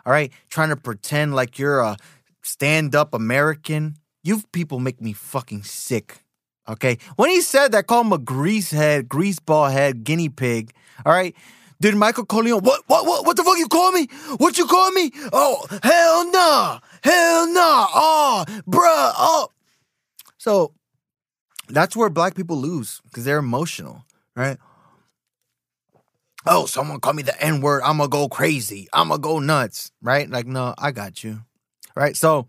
[0.05, 1.97] all right, trying to pretend like you're a
[2.41, 3.95] stand up American.
[4.23, 6.23] You people make me fucking sick.
[6.67, 6.99] Okay.
[7.15, 10.71] When he said that, call him a grease head, grease ball head, guinea pig.
[11.05, 11.35] All right.
[11.81, 14.07] Did Michael Corleone, what, what, what, what the fuck you call me?
[14.37, 15.11] What you call me?
[15.31, 16.79] Oh, hell nah.
[17.01, 17.87] Hell nah.
[17.93, 19.13] Oh, bruh.
[19.17, 19.47] Oh.
[20.37, 20.73] So
[21.69, 24.05] that's where black people lose because they're emotional,
[24.35, 24.57] right?
[26.45, 27.81] Oh, someone call me the N word.
[27.83, 28.87] I'm to go crazy.
[28.93, 30.29] I'm to go nuts, right?
[30.29, 31.41] Like, no, I got you,
[31.95, 32.15] right?
[32.15, 32.47] So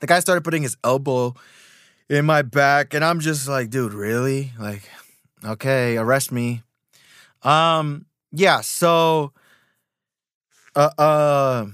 [0.00, 1.34] the guy started putting his elbow
[2.08, 4.52] in my back, and I'm just like, dude, really?
[4.58, 4.88] Like,
[5.44, 6.62] okay, arrest me.
[7.42, 9.32] Um, yeah, so
[10.74, 11.66] uh uh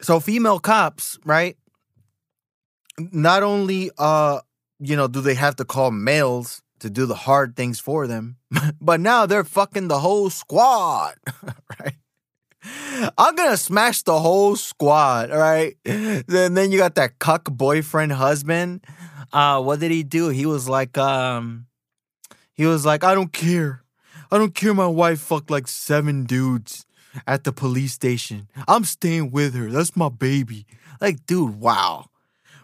[0.00, 1.56] so female cops, right?
[2.98, 4.40] Not only uh,
[4.78, 8.36] you know, do they have to call males to do the hard things for them,
[8.80, 11.14] but now they're fucking the whole squad,
[11.80, 11.94] right?
[13.16, 15.76] I'm gonna smash the whole squad, all right?
[15.84, 18.84] Then then you got that cuck boyfriend husband.
[19.32, 20.28] Uh, what did he do?
[20.28, 21.66] He was like, um,
[22.52, 23.82] he was like, I don't care.
[24.30, 26.84] I don't care my wife fucked like seven dudes
[27.26, 28.48] at the police station.
[28.66, 29.70] I'm staying with her.
[29.70, 30.66] That's my baby.
[31.00, 32.06] Like, dude, wow.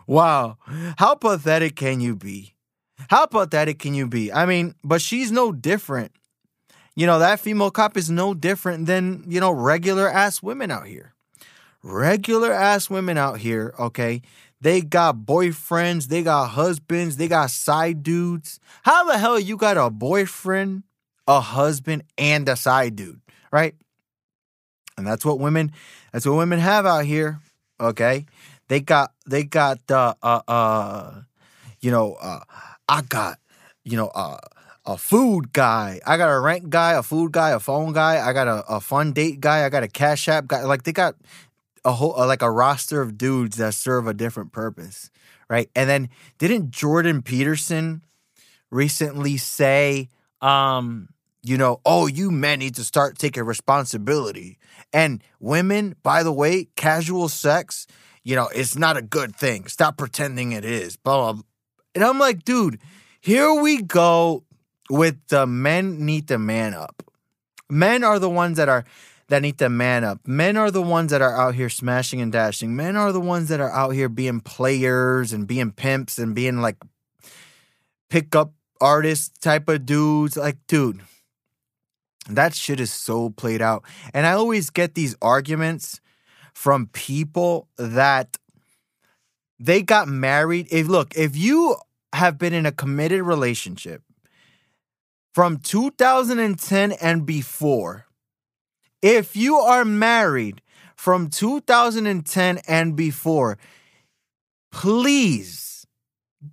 [0.06, 0.58] Wow.
[0.98, 2.54] How pathetic can you be?
[3.08, 4.32] How pathetic can you be?
[4.32, 6.12] I mean, but she's no different.
[6.96, 10.86] You know, that female cop is no different than, you know, regular ass women out
[10.86, 11.12] here.
[11.82, 14.22] Regular ass women out here, okay?
[14.60, 18.60] They got boyfriends, they got husbands, they got side dudes.
[18.82, 20.84] How the hell you got a boyfriend,
[21.26, 23.20] a husband, and a side dude,
[23.52, 23.74] right?
[24.96, 25.72] And that's what women
[26.12, 27.40] that's what women have out here,
[27.80, 28.24] okay?
[28.68, 31.22] They got they got uh uh, uh
[31.80, 32.40] you know, uh
[32.88, 33.38] I got,
[33.84, 34.38] you know, uh
[34.86, 36.00] a food guy.
[36.06, 38.26] I got a rent guy, a food guy, a phone guy.
[38.26, 39.64] I got a, a fun date guy.
[39.64, 40.64] I got a cash app guy.
[40.64, 41.14] Like they got
[41.84, 45.10] a whole uh, like a roster of dudes that serve a different purpose,
[45.48, 45.70] right?
[45.74, 48.02] And then didn't Jordan Peterson
[48.70, 50.08] recently say,
[50.40, 51.08] um,
[51.42, 54.58] you know, oh, you men need to start taking responsibility.
[54.92, 57.86] And women, by the way, casual sex,
[58.24, 59.68] you know, it's not a good thing.
[59.68, 60.96] Stop pretending it is.
[60.96, 61.42] Blah, blah.
[61.94, 62.80] And I'm like, dude,
[63.20, 64.44] here we go
[64.90, 67.02] with the men need to man up.
[67.70, 68.84] Men are the ones that are
[69.28, 70.20] that need to man up.
[70.26, 72.76] Men are the ones that are out here smashing and dashing.
[72.76, 76.60] Men are the ones that are out here being players and being pimps and being
[76.60, 76.76] like
[78.10, 80.36] pickup artist type of dudes.
[80.36, 81.00] Like, dude,
[82.28, 83.84] that shit is so played out.
[84.12, 86.00] And I always get these arguments
[86.54, 88.38] from people that
[89.58, 90.68] they got married.
[90.70, 91.76] If look, if you
[92.12, 94.02] have been in a committed relationship
[95.32, 98.06] from 2010 and before,
[99.02, 100.62] if you are married
[100.96, 103.58] from 2010 and before,
[104.70, 105.86] please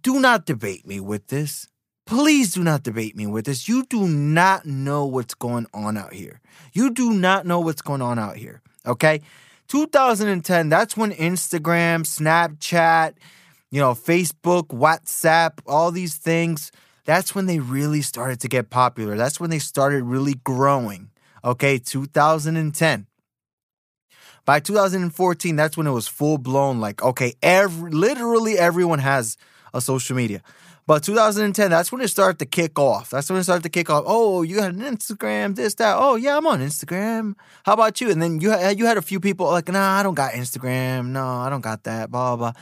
[0.02, 1.68] do not debate me with this.
[2.06, 3.70] Please do not debate me with this.
[3.70, 6.42] You do not know what's going on out here.
[6.74, 8.62] You do not know what's going on out here.
[8.86, 9.22] Okay?
[9.72, 13.14] 2010, that's when Instagram, Snapchat,
[13.72, 16.74] you know, Facebook, WhatsApp, all these things,
[17.06, 19.16] that's when they really started to get popular.
[19.16, 21.10] That's when they started really growing.
[21.46, 23.08] Okay, 2010.
[24.44, 29.38] By 2014, that's when it was full blown like, okay, every literally everyone has
[29.74, 30.42] a social media.
[30.88, 33.12] But 2010, that's when it started to kick off.
[33.12, 34.04] That's when it started to kick off.
[34.08, 35.96] Oh, you had an Instagram, this, that.
[35.98, 37.36] Oh, yeah, I'm on Instagram.
[37.64, 38.10] How about you?
[38.10, 41.08] And then you had, you had a few people like, nah, I don't got Instagram.
[41.08, 42.10] No, I don't got that.
[42.10, 42.54] Blah, blah.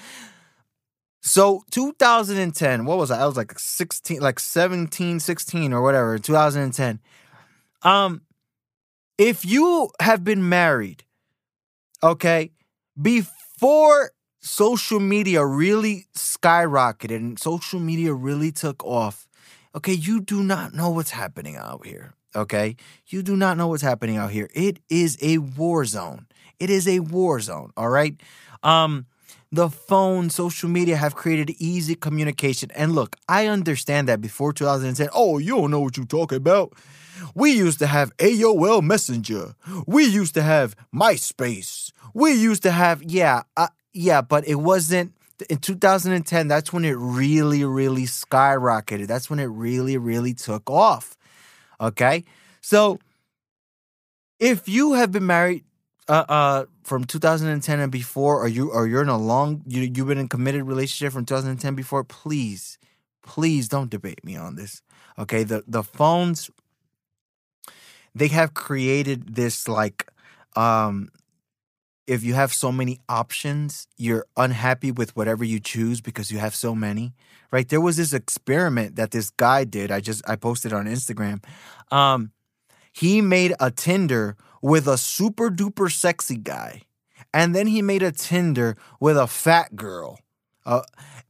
[1.21, 3.21] So 2010, what was I?
[3.21, 6.99] I was like 16, like 17, 16 or whatever, 2010.
[7.83, 8.21] Um,
[9.17, 11.03] if you have been married,
[12.01, 12.51] okay,
[12.99, 19.27] before social media really skyrocketed and social media really took off,
[19.75, 22.13] okay, you do not know what's happening out here.
[22.35, 22.75] Okay,
[23.07, 24.49] you do not know what's happening out here.
[24.53, 26.27] It is a war zone.
[26.59, 27.71] It is a war zone.
[27.75, 28.21] All right.
[28.61, 29.07] Um,
[29.51, 32.69] the phone, social media have created easy communication.
[32.75, 36.73] And look, I understand that before 2010, oh, you don't know what you're talking about.
[37.35, 39.55] We used to have AOL Messenger.
[39.87, 41.91] We used to have MySpace.
[42.13, 45.13] We used to have, yeah, uh, yeah, but it wasn't
[45.49, 46.47] in 2010.
[46.47, 49.07] That's when it really, really skyrocketed.
[49.07, 51.15] That's when it really, really took off.
[51.79, 52.25] Okay.
[52.61, 52.99] So
[54.39, 55.63] if you have been married
[56.07, 60.07] uh, uh, from 2010 and before, or you or you're in a long you you've
[60.07, 62.77] been in committed relationship from 2010 before, please,
[63.21, 64.81] please don't debate me on this.
[65.17, 66.49] Okay, the the phones
[68.15, 70.07] they have created this like
[70.55, 71.09] um
[72.07, 76.55] if you have so many options, you're unhappy with whatever you choose because you have
[76.55, 77.13] so many.
[77.51, 77.69] Right?
[77.69, 79.91] There was this experiment that this guy did.
[79.91, 81.43] I just I posted on Instagram.
[81.91, 82.31] Um
[82.91, 86.81] he made a Tinder with a super duper sexy guy.
[87.33, 90.19] And then he made a Tinder with a fat girl.
[90.65, 90.81] Uh,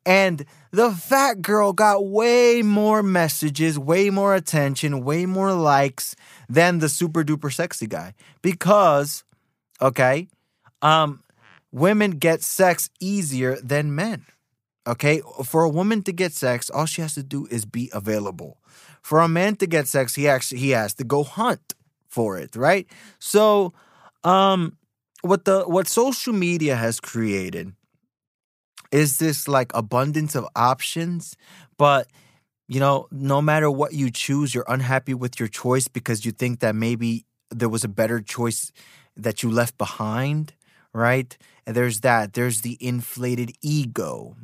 [0.06, 6.16] and the fat girl got way more messages, way more attention, way more likes
[6.48, 8.14] than the super duper sexy guy.
[8.42, 9.24] Because,
[9.82, 10.28] okay,
[10.82, 11.24] um,
[11.72, 14.26] women get sex easier than men.
[14.88, 18.58] Okay, for a woman to get sex, all she has to do is be available.
[19.04, 21.74] For a man to get sex, he actually he has to go hunt
[22.08, 22.88] for it, right?
[23.20, 23.74] So,
[24.24, 24.78] um,
[25.22, 27.74] what the what social media has created
[28.92, 31.36] is this like abundance of options,
[31.78, 32.08] but
[32.68, 36.60] you know, no matter what you choose, you're unhappy with your choice because you think
[36.60, 38.72] that maybe there was a better choice
[39.18, 40.54] that you left behind,
[40.94, 41.36] right?
[41.66, 42.34] And there's that.
[42.34, 44.36] There's the inflated ego.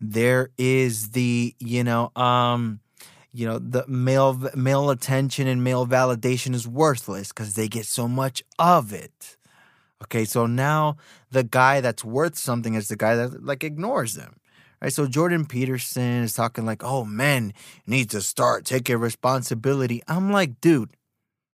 [0.00, 2.80] There is the, you know, um,
[3.32, 8.08] you know the male male attention and male validation is worthless because they get so
[8.08, 9.36] much of it
[10.02, 10.96] okay so now
[11.30, 14.36] the guy that's worth something is the guy that like ignores them
[14.80, 14.92] right?
[14.92, 17.52] So jordan peterson is talking like oh men
[17.86, 20.02] need to start taking responsibility.
[20.08, 20.90] I'm like dude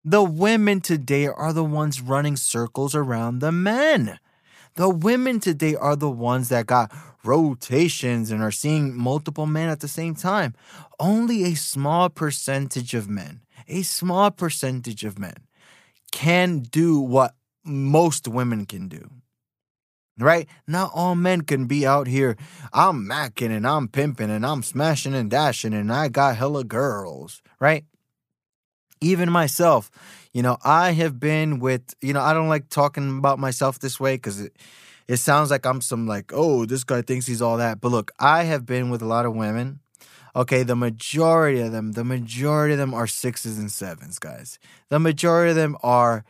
[0.05, 4.21] the women today are the ones running circles around the men.
[4.77, 6.93] The women today are the ones that got
[7.25, 10.55] rotations and are seeing multiple men at the same time.
[11.01, 15.35] Only a small percentage of men, a small percentage of men
[16.13, 17.36] can do what
[17.67, 19.11] most women can do.
[20.19, 20.49] Right?
[20.67, 22.37] Not all men can be out here.
[22.73, 27.43] I'm macking and I'm pimping and I'm smashing and dashing and I got hella girls.
[27.61, 27.85] Right?
[29.03, 29.91] Even myself,
[30.33, 34.01] you know, I have been with, you know, I don't like talking about myself this
[34.01, 34.57] way because it,
[35.09, 37.81] it sounds like I'm some like, oh, this guy thinks he's all that.
[37.81, 39.81] But look, I have been with a lot of women.
[40.35, 44.59] Okay, the majority of them, the majority of them are sixes and sevens, guys.
[44.91, 46.25] The majority of them are,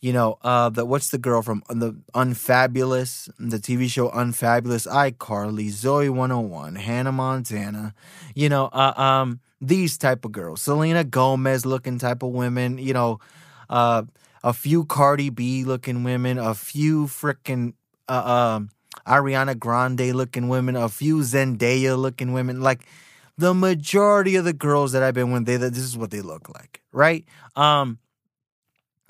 [0.00, 5.68] you know, uh, the what's the girl from the Unfabulous, the TV show Unfabulous, iCarly,
[5.68, 7.94] Zoey 101, Hannah Montana,
[8.34, 12.92] you know, uh, um, these type of girls, Selena Gomez looking type of women, you
[12.92, 13.18] know,
[13.68, 14.02] uh,
[14.44, 17.74] a few Cardi B looking women, a few freaking
[18.08, 18.70] uh, um,
[19.06, 22.60] Ariana Grande looking women, a few Zendaya looking women.
[22.60, 22.86] Like
[23.36, 26.48] the majority of the girls that I've been with, they this is what they look
[26.48, 27.24] like, right?
[27.56, 27.98] Um,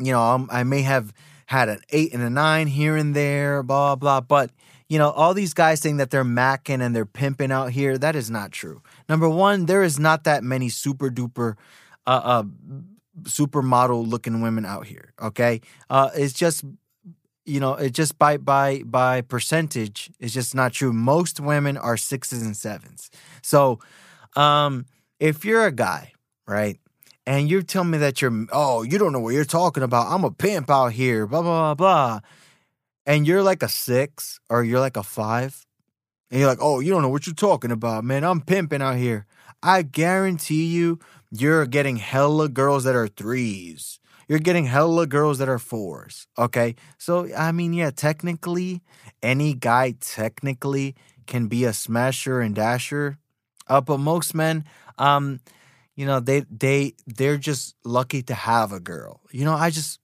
[0.00, 1.12] you know, um, I may have
[1.46, 4.50] had an eight and a nine here and there, blah blah, but
[4.88, 8.16] you know, all these guys saying that they're macking and they're pimping out here, that
[8.16, 8.82] is not true.
[9.08, 11.56] Number one, there is not that many super duper,
[12.06, 12.42] uh, uh
[13.22, 15.12] supermodel looking women out here.
[15.20, 16.64] Okay, uh, it's just
[17.48, 20.92] you know, it just by by by percentage, it's just not true.
[20.92, 23.10] Most women are sixes and sevens.
[23.42, 23.80] So,
[24.36, 24.84] um,
[25.18, 26.12] if you're a guy,
[26.46, 26.78] right,
[27.28, 30.10] and you're telling me that you're, oh, you don't know what you're talking about.
[30.10, 32.20] I'm a pimp out here, blah blah blah blah,
[33.04, 35.66] and you're like a six or you're like a five,
[36.30, 38.24] and you're like, oh, you don't know what you're talking about, man.
[38.24, 39.26] I'm pimping out here.
[39.62, 41.00] I guarantee you,
[41.30, 46.26] you're getting hella girls that are threes you're getting hella girls that are fours.
[46.38, 46.74] Okay.
[46.98, 48.82] So, I mean, yeah, technically,
[49.22, 50.94] any guy technically
[51.26, 53.16] can be a smasher and dasher.
[53.66, 54.64] Uh, but most men,
[54.98, 55.40] um,
[55.98, 59.20] you know, they they they're just lucky to have a girl.
[59.32, 59.98] You know, I just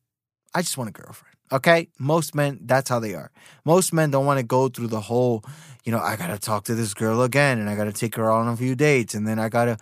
[0.53, 1.37] I just want a girlfriend.
[1.53, 1.89] Okay?
[2.01, 3.31] Most men, that's how they are.
[3.65, 5.45] Most men don't want to go through the whole,
[5.85, 8.49] you know, I gotta talk to this girl again and I gotta take her on
[8.49, 9.79] a few dates and then I gotta,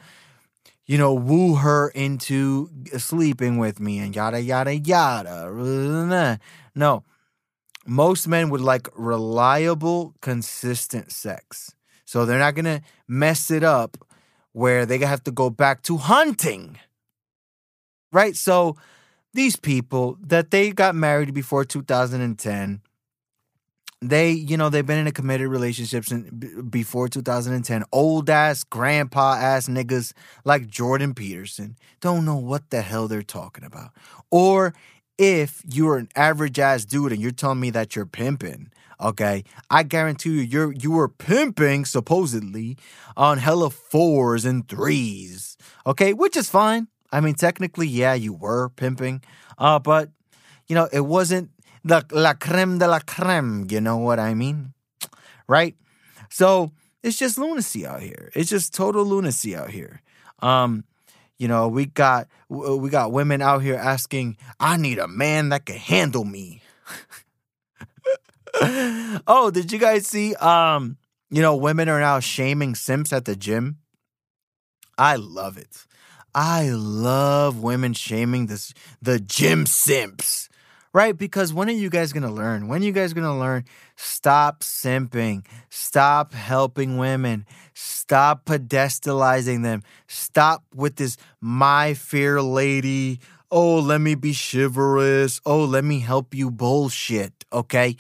[0.85, 6.39] you know, woo her into sleeping with me and yada yada yada.
[6.75, 7.05] No.
[7.87, 11.75] Most men would like reliable, consistent sex.
[12.05, 13.97] So they're not gonna mess it up
[14.53, 16.79] where they have to go back to hunting.
[18.13, 18.37] Right?
[18.37, 18.77] So
[19.33, 22.83] these people that they got married before 2010
[24.03, 29.35] they you know they've been in a committed relationship since before 2010 old ass grandpa
[29.35, 30.13] ass niggas
[30.45, 33.91] like jordan peterson don't know what the hell they're talking about
[34.31, 34.75] or
[35.19, 38.72] if you're an average ass dude and you're telling me that you're pimping
[39.03, 42.77] okay i guarantee you you're you were pimping supposedly
[43.17, 48.71] on hella fours and threes okay which is fine I mean, technically, yeah, you were
[48.71, 49.23] pimping,
[49.59, 50.11] uh, but
[50.67, 51.51] you know, it wasn't
[51.85, 53.67] the la creme de la creme.
[53.71, 54.73] You know what I mean,
[55.47, 55.77] right?
[56.31, 56.73] So
[57.03, 58.33] it's just lunacy out here.
[58.35, 60.01] It's just total lunacy out here.
[60.41, 60.85] Um,
[61.39, 65.67] you know, we got we got women out here asking, "I need a man that
[65.67, 66.63] can handle me."
[69.27, 70.35] oh, did you guys see?
[70.37, 70.99] Um,
[71.31, 73.79] you know, women are now shaming simps at the gym.
[74.99, 75.87] I love it.
[76.35, 80.49] I love women shaming this the gym simps.
[80.95, 81.17] Right?
[81.17, 82.69] Because when are you guys gonna learn?
[82.69, 83.65] When are you guys gonna learn?
[83.97, 85.47] Stop simping.
[85.71, 87.47] Stop helping women.
[87.73, 89.83] Stop pedestalizing them.
[90.07, 93.21] Stop with this my fair lady.
[93.51, 95.41] Oh, let me be chivalrous.
[95.47, 97.33] Oh, let me help you bullshit.
[97.53, 97.97] Okay?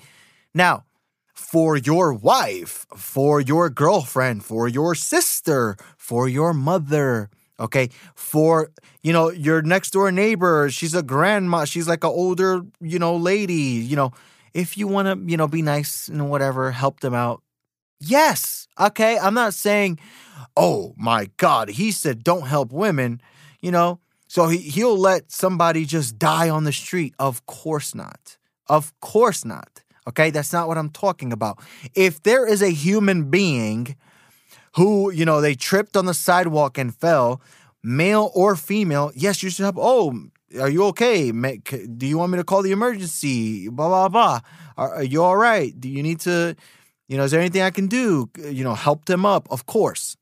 [0.55, 0.84] Now,
[1.32, 7.88] for your wife, for your girlfriend, for your sister, for your mother, okay?
[8.14, 8.70] For
[9.03, 13.16] you know your next door neighbor she's a grandma she's like an older you know
[13.16, 14.12] lady you know?
[14.55, 17.42] If you want to you know be nice and whatever help them out
[17.98, 19.18] yes okay?
[19.18, 19.98] I'm not saying
[20.57, 23.20] oh my god he said don't help women
[23.61, 23.98] you know?
[24.28, 27.14] So he, he'll let somebody just die on the street.
[27.18, 28.38] Of course not.
[28.66, 31.59] Of course not okay that's not what i'm talking about
[31.94, 33.96] if there is a human being
[34.76, 37.40] who, you know, they tripped on the sidewalk and fell,
[37.82, 39.76] male or female, yes, you should help.
[39.78, 40.18] Oh,
[40.61, 41.30] are you okay?
[41.30, 43.68] Do you want me to call the emergency?
[43.68, 44.40] Blah, blah, blah.
[44.76, 45.78] Are, you all right?
[45.78, 46.57] Do you need to,
[47.09, 48.30] you know, is there anything I can do?
[48.38, 49.46] You know, help them up?
[49.50, 50.16] Of course.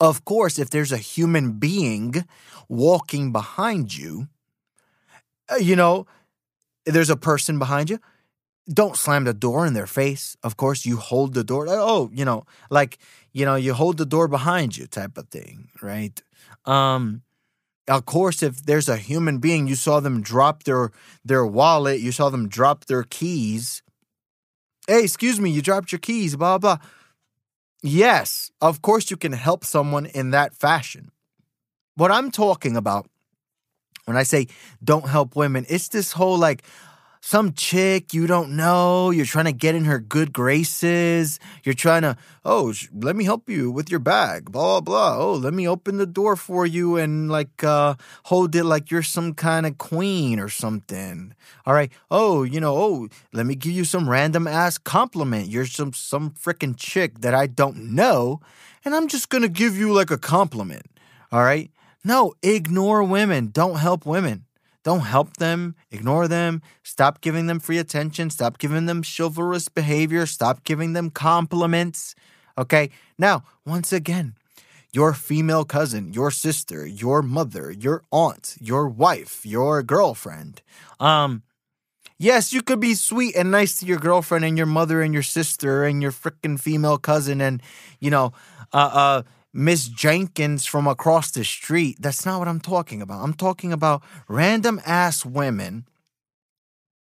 [0.00, 2.24] Of course, if there's a human being
[2.68, 4.28] walking behind you,
[5.50, 6.06] uh, you know,
[6.84, 8.00] there's a person behind you,
[8.72, 10.36] don't slam the door in their face.
[10.42, 11.66] Of course, you hold the door.
[11.68, 12.98] Oh, you know, like
[13.32, 16.22] you know, you hold the door behind you, type of thing, right?
[16.64, 17.22] Um,
[17.88, 20.90] of course, if there's a human being, you saw them drop their
[21.24, 23.82] their wallet, you saw them drop their keys.
[24.86, 26.78] Hey, excuse me, you dropped your keys, blah blah.
[27.82, 31.10] Yes, of course, you can help someone in that fashion.
[31.96, 33.10] What I'm talking about
[34.06, 34.48] when I say
[34.82, 36.64] don't help women, it's this whole like,
[37.26, 39.10] some chick you don't know.
[39.10, 41.40] You're trying to get in her good graces.
[41.64, 45.24] You're trying to, oh, let me help you with your bag, blah, blah, blah.
[45.24, 47.94] Oh, let me open the door for you and like uh,
[48.24, 51.34] hold it like you're some kind of queen or something.
[51.64, 51.90] All right.
[52.10, 55.48] Oh, you know, oh, let me give you some random ass compliment.
[55.48, 58.42] You're some, some freaking chick that I don't know.
[58.84, 60.84] And I'm just going to give you like a compliment.
[61.32, 61.70] All right.
[62.04, 63.48] No, ignore women.
[63.48, 64.44] Don't help women.
[64.84, 70.26] Don't help them, ignore them, stop giving them free attention, stop giving them chivalrous behavior,
[70.26, 72.14] stop giving them compliments.
[72.58, 72.90] Okay?
[73.18, 74.34] Now, once again,
[74.92, 80.60] your female cousin, your sister, your mother, your aunt, your wife, your girlfriend.
[81.00, 81.42] Um,
[82.18, 85.22] yes, you could be sweet and nice to your girlfriend and your mother and your
[85.22, 87.62] sister and your freaking female cousin and,
[88.00, 88.34] you know,
[88.72, 89.22] uh, uh,
[89.54, 91.96] Miss Jenkins from across the street.
[92.00, 93.22] That's not what I'm talking about.
[93.22, 95.86] I'm talking about random ass women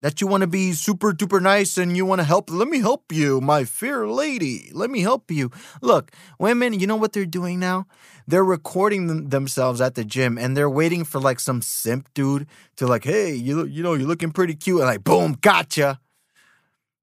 [0.01, 2.51] that you want to be super duper nice and you want to help.
[2.51, 4.71] Let me help you, my fair lady.
[4.73, 5.51] Let me help you.
[5.83, 7.87] Look, women, you know what they're doing now?
[8.27, 12.47] They're recording them themselves at the gym and they're waiting for like some simp dude
[12.77, 16.01] to like, hey, you you know, you're looking pretty cute, and like, boom, gotcha.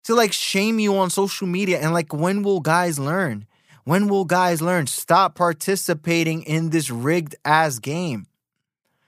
[0.05, 3.45] To like shame you on social media and like, when will guys learn?
[3.85, 4.87] When will guys learn?
[4.87, 8.25] Stop participating in this rigged ass game.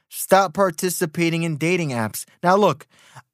[0.08, 2.26] Stop participating in dating apps.
[2.44, 2.86] Now, look,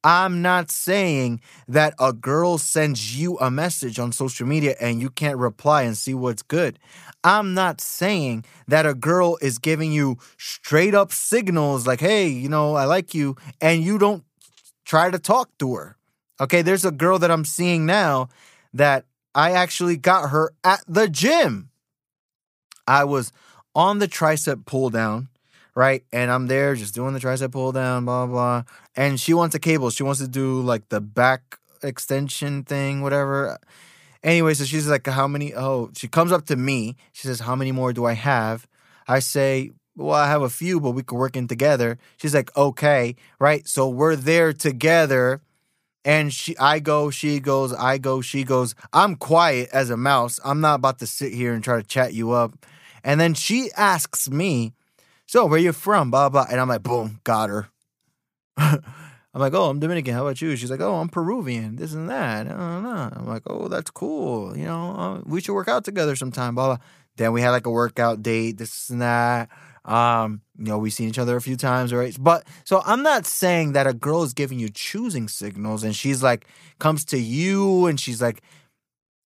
[0.02, 5.10] I'm not saying that a girl sends you a message on social media and you
[5.10, 6.78] can't reply and see what's good.
[7.22, 12.48] I'm not saying that a girl is giving you straight up signals like, hey, you
[12.48, 14.24] know, I like you, and you don't
[14.86, 15.96] try to talk to her.
[16.40, 18.28] Okay, there's a girl that I'm seeing now
[18.72, 19.04] that
[19.34, 21.70] I actually got her at the gym.
[22.86, 23.32] I was
[23.74, 25.28] on the tricep pull down,
[25.74, 26.04] right?
[26.12, 28.64] And I'm there just doing the tricep pull down, blah, blah.
[28.94, 29.90] And she wants a cable.
[29.90, 33.58] She wants to do like the back extension thing, whatever.
[34.22, 35.54] Anyway, so she's like, How many?
[35.54, 36.96] Oh, she comes up to me.
[37.12, 38.66] She says, How many more do I have?
[39.06, 41.98] I say, Well, I have a few, but we could work in together.
[42.16, 43.66] She's like, Okay, right?
[43.68, 45.42] So we're there together.
[46.04, 48.74] And she I go, she goes, I go, she goes.
[48.92, 50.38] I'm quiet as a mouse.
[50.44, 52.66] I'm not about to sit here and try to chat you up.
[53.02, 54.74] And then she asks me,
[55.26, 56.10] So where you from?
[56.10, 56.46] Blah blah.
[56.50, 57.68] And I'm like, boom, got her.
[59.34, 60.14] I'm like, oh, I'm Dominican.
[60.14, 60.54] How about you?
[60.54, 61.74] She's like, oh, I'm Peruvian.
[61.74, 62.46] This and that.
[62.46, 63.10] I don't know.
[63.12, 64.56] I'm like, oh, that's cool.
[64.56, 66.54] You know, uh, we should work out together sometime.
[66.54, 66.84] Blah blah.
[67.16, 68.58] Then we had like a workout date.
[68.58, 69.48] This and that.
[69.84, 72.16] Um, you know, we've seen each other a few times, right?
[72.18, 76.22] But so I'm not saying that a girl is giving you choosing signals and she's
[76.22, 76.46] like
[76.78, 78.42] comes to you and she's like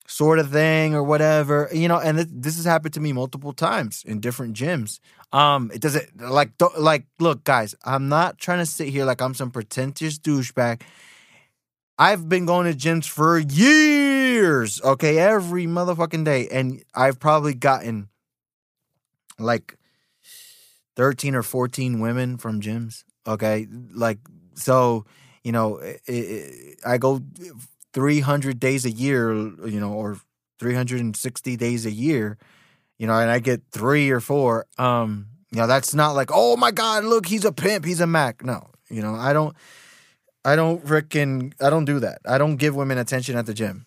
[0.07, 3.53] sort of thing or whatever, you know, and th- this has happened to me multiple
[3.53, 5.01] times in different gyms.
[5.33, 9.21] Um, it doesn't like don't, like look, guys, I'm not trying to sit here like
[9.21, 10.81] I'm some pretentious douchebag.
[11.99, 18.09] I've been going to gyms for years, okay, every motherfucking day, and I've probably gotten
[19.39, 19.78] like
[20.99, 23.67] 13 or 14 women from gyms, okay?
[23.95, 24.19] Like
[24.53, 25.07] so,
[25.43, 27.23] you know, it, it, I go
[27.95, 30.19] 300 days a year, you know, or
[30.59, 32.37] 360 days a year
[32.99, 36.57] you know, and I get three or four, um, you know, that's not like, oh
[36.57, 38.45] my God, look, he's a pimp, he's a Mac.
[38.45, 39.57] No, you know, I don't,
[40.45, 42.19] I don't freaking, I don't do that.
[42.27, 43.87] I don't give women attention at the gym.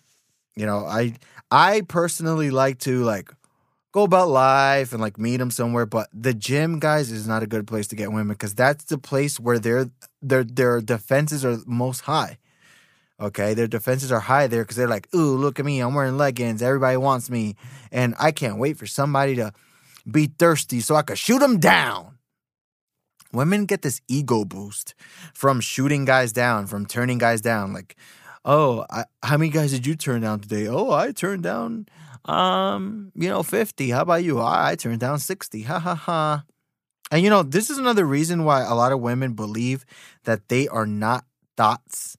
[0.56, 1.14] You know, I,
[1.50, 3.30] I personally like to like
[3.92, 7.46] go about life and like meet them somewhere, but the gym, guys, is not a
[7.46, 9.90] good place to get women because that's the place where their
[10.20, 12.38] their their defenses are most high.
[13.20, 15.80] Okay, their defenses are high there because they're like, "Ooh, look at me!
[15.80, 16.62] I'm wearing leggings.
[16.62, 17.54] Everybody wants me,
[17.92, 19.52] and I can't wait for somebody to
[20.10, 22.18] be thirsty so I could shoot them down."
[23.32, 24.94] Women get this ego boost
[25.32, 27.72] from shooting guys down, from turning guys down.
[27.72, 27.96] Like,
[28.44, 30.66] oh, I, how many guys did you turn down today?
[30.66, 31.86] Oh, I turned down,
[32.24, 33.90] um, you know, fifty.
[33.90, 34.40] How about you?
[34.40, 35.62] I, I turned down sixty.
[35.62, 36.44] Ha ha ha.
[37.10, 39.84] And you know, this is another reason why a lot of women believe
[40.24, 41.24] that they are not
[41.56, 42.16] thoughts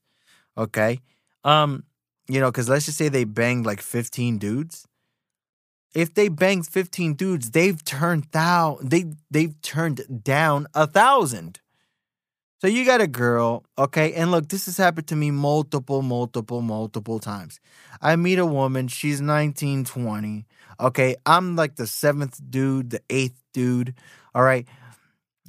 [0.57, 0.99] Okay.
[1.43, 1.83] Um,
[2.27, 4.87] you know, because let's just say they banged like 15 dudes.
[5.93, 11.59] If they banged 15 dudes, they've turned down they they've turned down a thousand.
[12.63, 16.61] So you got a girl, okay, and look, this has happened to me multiple, multiple,
[16.61, 17.59] multiple times.
[18.01, 20.45] I meet a woman, she's 19, 20.
[20.79, 23.95] Okay, I'm like the seventh dude, the eighth dude.
[24.33, 24.65] All right.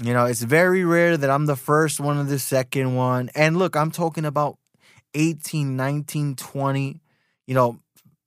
[0.02, 3.30] You know, it's very rare that I'm the first one or the second one.
[3.36, 4.58] And look, I'm talking about
[5.14, 7.00] 18, 19, 20,
[7.46, 7.78] you know,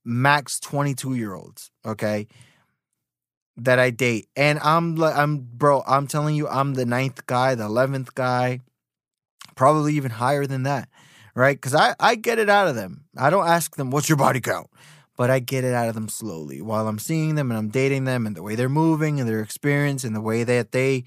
[0.05, 2.29] max 22 year olds, okay?
[3.57, 4.29] That I date.
[4.37, 8.61] And I'm like, I'm, bro, I'm telling you, I'm the ninth guy, the 11th guy,
[9.57, 10.87] probably even higher than that,
[11.35, 11.57] right?
[11.57, 13.03] Because I, I get it out of them.
[13.17, 14.69] I don't ask them, what's your body count?
[15.17, 18.05] But I get it out of them slowly while I'm seeing them and I'm dating
[18.05, 21.03] them and the way they're moving and their experience and the way that they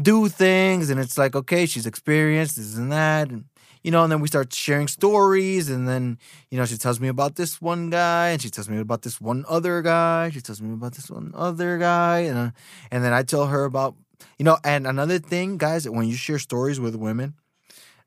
[0.00, 0.88] do things.
[0.88, 3.30] And it's like, okay, she's experienced, this and that.
[3.30, 3.44] And
[3.82, 6.16] you know, and then we start sharing stories, and then
[6.50, 9.20] you know she tells me about this one guy, and she tells me about this
[9.20, 10.30] one other guy.
[10.30, 12.50] She tells me about this one other guy, and uh,
[12.92, 13.96] and then I tell her about
[14.38, 14.56] you know.
[14.62, 17.34] And another thing, guys, when you share stories with women,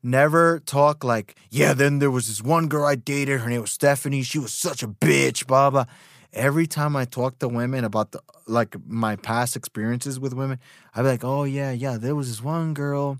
[0.06, 1.74] never talk like, yeah.
[1.74, 3.40] Then there was this one girl I dated.
[3.40, 4.22] Her name was Stephanie.
[4.22, 5.46] She was such a bitch.
[5.46, 5.84] Blah blah.
[6.32, 10.58] Every time I talk to women about the like my past experiences with women,
[10.94, 11.98] I'd be like, oh yeah, yeah.
[11.98, 13.18] There was this one girl.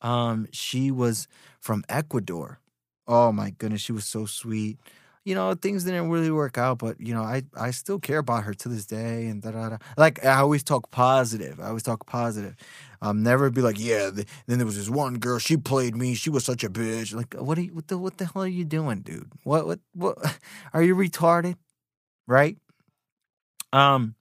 [0.00, 1.28] Um, she was
[1.60, 2.58] from Ecuador.
[3.06, 4.78] Oh my goodness, she was so sweet.
[5.24, 8.44] You know, things didn't really work out, but you know, I I still care about
[8.44, 9.26] her to this day.
[9.26, 9.76] And da da da.
[9.96, 11.60] Like I always talk positive.
[11.60, 12.56] I always talk positive.
[13.02, 14.10] Um, never be like, yeah.
[14.10, 15.38] The, then there was this one girl.
[15.38, 16.14] She played me.
[16.14, 17.14] She was such a bitch.
[17.14, 17.74] Like, what are you?
[17.74, 19.30] What the what the hell are you doing, dude?
[19.42, 20.38] What what what?
[20.72, 21.56] Are you retarded?
[22.26, 22.56] Right?
[23.72, 24.14] Um,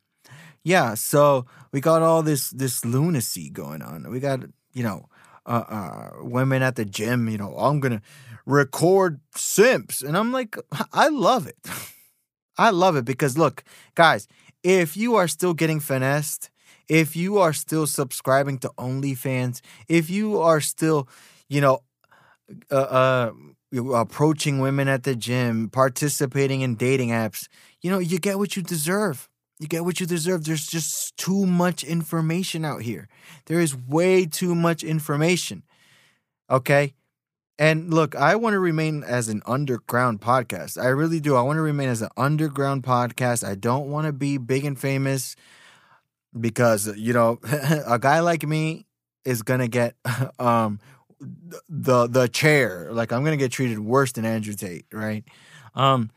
[0.64, 0.96] yeah.
[0.96, 4.10] So we got all this this lunacy going on.
[4.10, 4.42] We got
[4.74, 5.08] you know
[5.46, 8.02] uh, uh, women at the gym, you know, I'm gonna
[8.46, 10.56] record simps, and I'm like,
[10.94, 11.58] I love it.
[12.58, 13.64] I love it because look,
[13.96, 14.28] guys,
[14.64, 16.50] if you are still getting finessed,
[16.88, 21.08] if you are still subscribing to OnlyFans, if you are still,
[21.50, 21.80] you know,
[22.70, 23.32] uh, uh
[23.94, 27.48] approaching women at the gym, participating in dating apps,
[27.82, 29.30] you know, you get what you deserve.
[29.60, 30.44] You get what you deserve.
[30.44, 33.08] There's just too much information out here.
[33.46, 35.64] There is way too much information.
[36.50, 36.96] Okay?
[37.60, 40.82] And look, I want to remain as an underground podcast.
[40.82, 41.36] I really do.
[41.36, 43.48] I want to remain as an underground podcast.
[43.48, 45.36] I don't want to be big and famous
[46.40, 47.40] because, you know,
[47.88, 48.86] a guy like me
[49.26, 49.96] is to get
[50.40, 50.80] um
[51.70, 52.90] the the chair.
[52.92, 55.24] Like I'm to get treated worse than Andrew Tate, right?
[55.76, 56.10] Um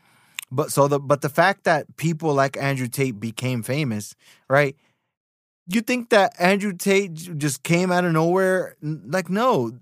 [0.51, 4.15] but so the but the fact that people like Andrew Tate became famous,
[4.49, 4.75] right?
[5.67, 8.75] You think that Andrew Tate just came out of nowhere?
[8.81, 9.79] Like no.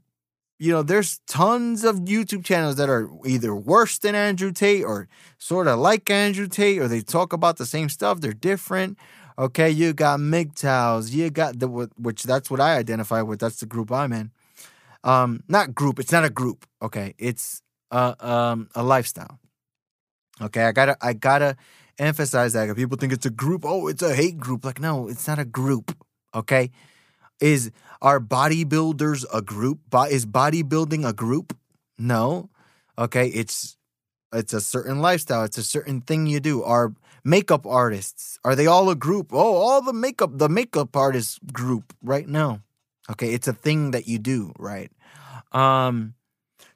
[0.59, 5.09] You know, there's tons of YouTube channels that are either worse than Andrew Tate or
[5.37, 8.97] sort of like Andrew Tate or they talk about the same stuff, they're different.
[9.37, 13.39] Okay, you got MGTOWs, you got the which that's what I identify with.
[13.39, 14.31] That's the group I'm in.
[15.03, 15.99] Um, not group.
[15.99, 16.65] It's not a group.
[16.81, 17.61] Okay, it's
[17.91, 19.39] a um a lifestyle.
[20.41, 21.55] Okay, I gotta I gotta
[21.97, 22.75] emphasize that.
[22.75, 23.65] People think it's a group.
[23.65, 24.65] Oh, it's a hate group.
[24.65, 25.95] Like, no, it's not a group.
[26.35, 26.71] Okay,
[27.39, 27.71] is
[28.01, 29.79] are bodybuilders a group?
[30.09, 31.57] Is bodybuilding a group?
[31.97, 32.49] No.
[32.97, 33.77] Okay, it's
[34.33, 35.43] it's a certain lifestyle.
[35.43, 36.63] It's a certain thing you do.
[36.63, 39.31] Are makeup artists are they all a group?
[39.31, 42.61] Oh, all the makeup the makeup artist group right now.
[43.09, 44.91] Okay, it's a thing that you do, right?
[45.51, 46.15] Um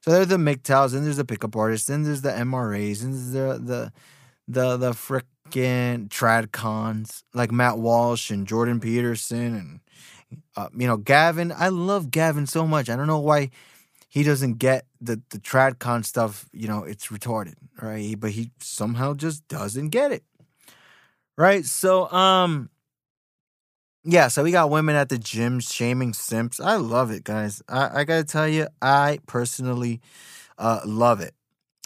[0.02, 3.32] so there's the MGTOWs, and there's the pickup artists, and there's the MRAs, and there's
[3.32, 3.92] the the
[4.48, 9.80] the the frickin' tradcons like Matt Walsh and Jordan Peterson and
[10.56, 11.52] uh, you know Gavin.
[11.52, 12.90] I love Gavin so much.
[12.90, 13.50] I don't know why
[14.08, 16.48] he doesn't get the the tradcon stuff.
[16.54, 18.18] You know, it's retarded, right?
[18.18, 20.24] But he somehow just doesn't get it,
[21.38, 21.66] right?
[21.66, 22.70] So um
[24.04, 26.62] yeah, so we got women at the gym shaming simps.
[26.62, 27.62] I love it, guys.
[27.68, 30.00] I, I gotta tell you, I personally
[30.58, 31.34] uh, love it.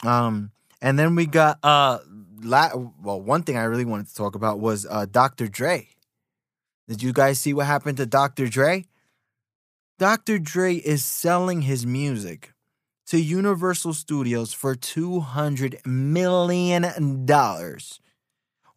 [0.04, 2.00] Um, and then we got uh,
[2.42, 5.48] la- well, one thing I really wanted to talk about was uh, Dr.
[5.48, 5.90] Dre.
[6.88, 8.48] Did you guys see what happened to Dr.
[8.48, 8.86] Dre?
[9.98, 10.40] Dr.
[10.40, 12.54] Dre is selling his music
[13.08, 16.84] to Universal Studios for $200 million.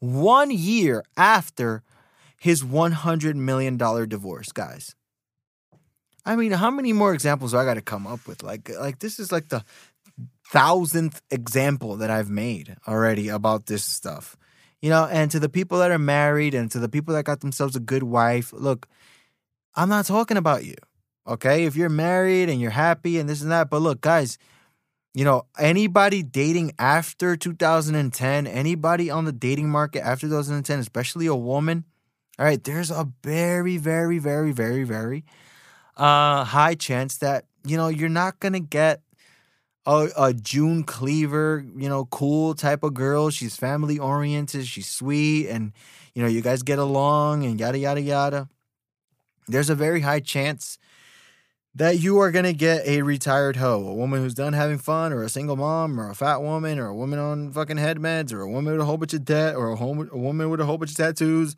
[0.05, 1.83] One year after
[2.39, 4.95] his $100 million divorce, guys.
[6.27, 8.43] I mean, how many more examples do I got to come up with?
[8.43, 9.65] Like, like this is like the
[10.49, 14.37] thousandth example that I've made already about this stuff.
[14.83, 17.41] You know, and to the people that are married and to the people that got
[17.41, 18.87] themselves a good wife, look,
[19.75, 20.77] I'm not talking about you.
[21.27, 21.65] Okay?
[21.65, 24.37] If you're married and you're happy and this and that, but look, guys,
[25.15, 31.35] you know, anybody dating after 2010, anybody on the dating market after 2010, especially a
[31.35, 31.85] woman,
[32.39, 35.25] all right, there's a very, very, very, very, very
[35.97, 39.01] uh, high chance that you know you're not gonna get
[39.87, 43.31] a, a June Cleaver, you know, cool type of girl.
[43.31, 45.73] She's family oriented, she's sweet, and
[46.15, 48.49] you know you guys get along and yada yada yada.
[49.47, 50.79] There's a very high chance
[51.77, 55.12] that you are going to get a retired hoe, a woman who's done having fun,
[55.12, 58.33] or a single mom, or a fat woman, or a woman on fucking head meds,
[58.33, 60.61] or a woman with a whole bunch of debt, or a, home, a woman with
[60.61, 61.57] a whole bunch of tattoos,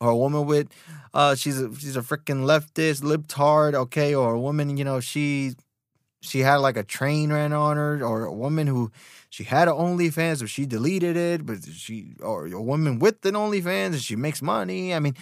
[0.00, 0.68] or a woman with
[1.14, 5.54] uh she's a she's a freaking leftist libtard okay or a woman you know she
[6.20, 8.90] she had like a train ran on her or a woman who
[9.30, 13.34] she had an OnlyFans but she deleted it but she or a woman with an
[13.34, 15.16] OnlyFans and she makes money I mean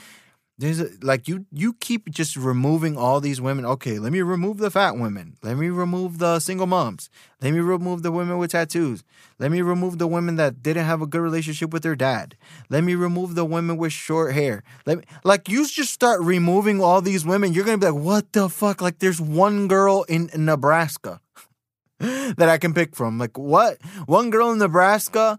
[0.58, 3.66] there's a, like you you keep just removing all these women.
[3.66, 5.36] Okay, let me remove the fat women.
[5.42, 7.10] Let me remove the single moms.
[7.42, 9.04] Let me remove the women with tattoos.
[9.38, 12.36] Let me remove the women that didn't have a good relationship with their dad.
[12.70, 14.62] Let me remove the women with short hair.
[14.86, 17.52] Let me like you just start removing all these women.
[17.52, 18.80] You're gonna be like, what the fuck?
[18.80, 21.20] Like there's one girl in Nebraska
[21.98, 23.18] that I can pick from.
[23.18, 23.76] Like what?
[24.06, 25.38] One girl in Nebraska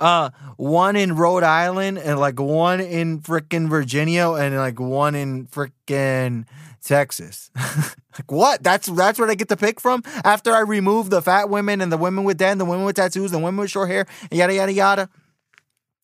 [0.00, 5.46] uh, one in Rhode Island and like one in freaking Virginia and like one in
[5.46, 6.46] freaking
[6.82, 7.50] Texas.
[7.56, 8.62] like what?
[8.62, 11.90] That's that's where I get to pick from after I remove the fat women and
[11.90, 14.54] the women with debt, the women with tattoos, the women with short hair, and yada
[14.54, 15.08] yada yada,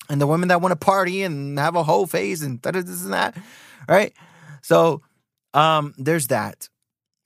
[0.09, 3.05] and the women that want to party and have a whole face and that this
[3.05, 3.37] and that,
[3.89, 4.13] right?
[4.63, 5.03] So,
[5.55, 6.69] um, there's that.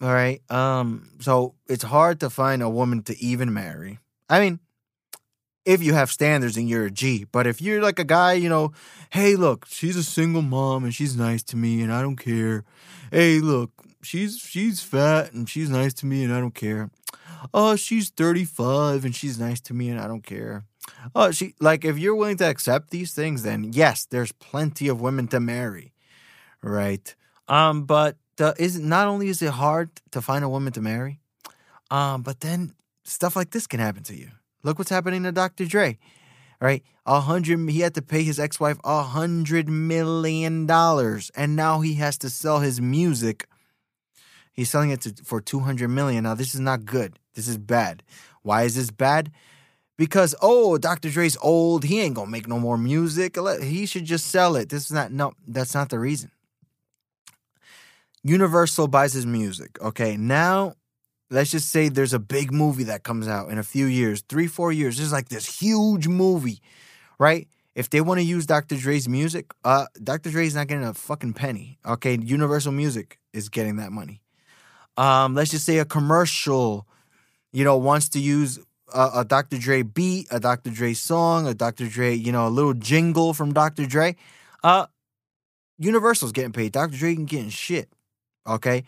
[0.03, 0.43] All right.
[0.51, 3.99] Um, so it's hard to find a woman to even marry.
[4.29, 4.61] I mean,
[5.67, 7.27] if you have standards and you're a G.
[7.31, 8.73] But if you're like a guy, you know,
[9.11, 12.64] hey, look, she's a single mom and she's nice to me and I don't care.
[13.11, 13.71] Hey, look,
[14.03, 16.91] she's she's fat and she's nice to me and I don't care.
[17.53, 20.64] Oh, she's 35 and she's nice to me and I don't care.
[21.14, 25.01] Oh, she like if you're willing to accept these things, then yes, there's plenty of
[25.01, 25.93] women to marry.
[26.62, 27.14] right?
[27.49, 31.21] Um, but uh, is not only is it hard to find a woman to marry,
[31.91, 34.31] um, but then stuff like this can happen to you.
[34.67, 35.64] Look what's happening to Dr.
[35.64, 35.97] Dre,
[36.61, 36.83] right?
[37.07, 41.95] A hundred, he had to pay his ex-wife a hundred million dollars, and now he
[41.95, 43.47] has to sell his music.
[44.53, 46.25] He's selling it to, for two hundred million.
[46.25, 47.17] Now this is not good.
[47.35, 48.03] This is bad.
[48.43, 49.31] Why is this bad?
[49.97, 51.11] Because oh, Dr.
[51.11, 51.85] Dre's old.
[51.85, 53.37] He ain't gonna make no more music.
[53.62, 54.69] He should just sell it.
[54.69, 55.35] This is not no.
[55.47, 56.33] That's not the reason.
[58.25, 59.81] Universal buys his music.
[59.81, 60.75] Okay, now
[61.31, 64.47] let's just say there's a big movie that comes out in a few years, three,
[64.47, 64.99] four years.
[64.99, 66.61] There's like this huge movie,
[67.18, 67.49] right?
[67.74, 68.77] If they want to use Dr.
[68.77, 70.31] Dre's music, uh, Dr.
[70.31, 71.79] Dre's not getting a fucking penny.
[71.85, 74.22] Okay, Universal Music is getting that money.
[74.97, 76.87] Um, let's just say a commercial,
[77.53, 78.59] you know, wants to use
[78.95, 79.59] a, a Dr.
[79.59, 80.70] Dre beat, a Dr.
[80.70, 81.87] Dre song, a Dr.
[81.87, 83.85] Dre, you know, a little jingle from Dr.
[83.85, 84.16] Dre.
[84.64, 84.87] Uh,
[85.79, 86.72] Universal's getting paid.
[86.72, 86.97] Dr.
[86.97, 87.91] Dre ain't getting shit.
[88.47, 88.85] Okay.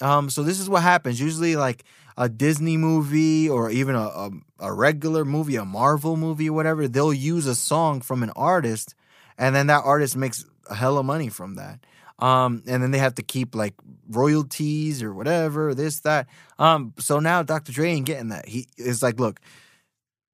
[0.00, 1.20] Um, so this is what happens.
[1.20, 1.84] Usually, like
[2.16, 4.30] a Disney movie or even a, a,
[4.60, 8.94] a regular movie, a Marvel movie whatever, they'll use a song from an artist,
[9.38, 11.80] and then that artist makes a hell of money from that.
[12.18, 13.74] Um, and then they have to keep like
[14.10, 16.26] royalties or whatever, this, that.
[16.58, 17.70] Um, so now Dr.
[17.70, 18.48] Dre ain't getting that.
[18.48, 19.40] He is like, look,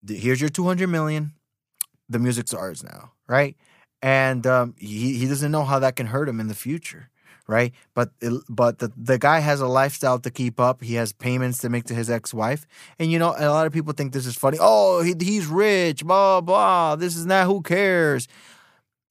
[0.08, 1.32] here's your 200 million.
[2.08, 3.56] The music's ours now, right?
[4.00, 7.10] And um, he, he doesn't know how that can hurt him in the future
[7.47, 7.72] right?
[7.95, 8.11] But
[8.49, 10.82] but the the guy has a lifestyle to keep up.
[10.82, 12.66] He has payments to make to his ex wife,
[12.99, 14.59] and you know a lot of people think this is funny.
[14.61, 16.97] Oh, he, he's rich, blah blah.
[16.97, 17.47] This is not.
[17.47, 18.28] Who cares?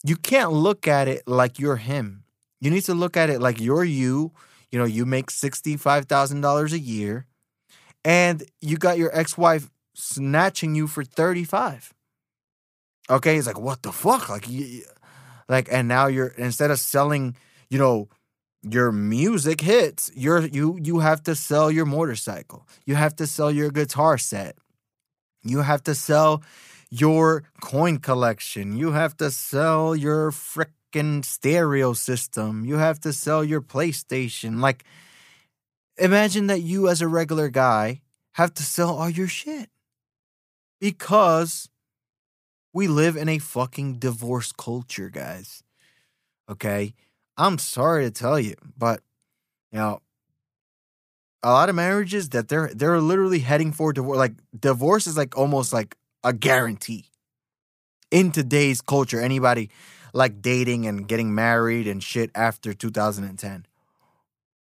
[0.04, 2.24] You can't look at it like you're him.
[2.60, 4.32] You need to look at it like you're you.
[4.72, 7.28] You know, you make sixty five thousand dollars a year,
[8.04, 11.94] and you got your ex wife snatching you for thirty five.
[13.10, 14.30] Okay, he's like, what the fuck?
[14.30, 14.48] Like,
[15.50, 17.36] like, and now you're instead of selling,
[17.70, 18.08] you know,
[18.64, 22.68] your music hits, you're you you have to sell your motorcycle.
[22.86, 24.58] You have to sell your guitar set.
[25.44, 26.44] You have to sell
[26.90, 28.78] your coin collection.
[28.78, 32.66] You have to sell your frickin' stereo system.
[32.66, 34.60] You have to sell your PlayStation.
[34.62, 34.86] Like
[35.98, 38.02] imagine that you as a regular guy
[38.34, 39.70] have to sell all your shit.
[40.80, 41.70] Because
[42.74, 45.64] we live in a fucking divorce culture, guys.
[46.50, 46.94] Okay?
[47.38, 49.02] I'm sorry to tell you, but
[49.72, 50.02] you know,
[51.42, 54.18] a lot of marriages that they're they're literally heading for divorce.
[54.18, 57.06] Like divorce is like almost like a guarantee
[58.12, 59.20] in today's culture.
[59.20, 59.70] Anybody
[60.14, 63.66] like dating and getting married and shit after 2010,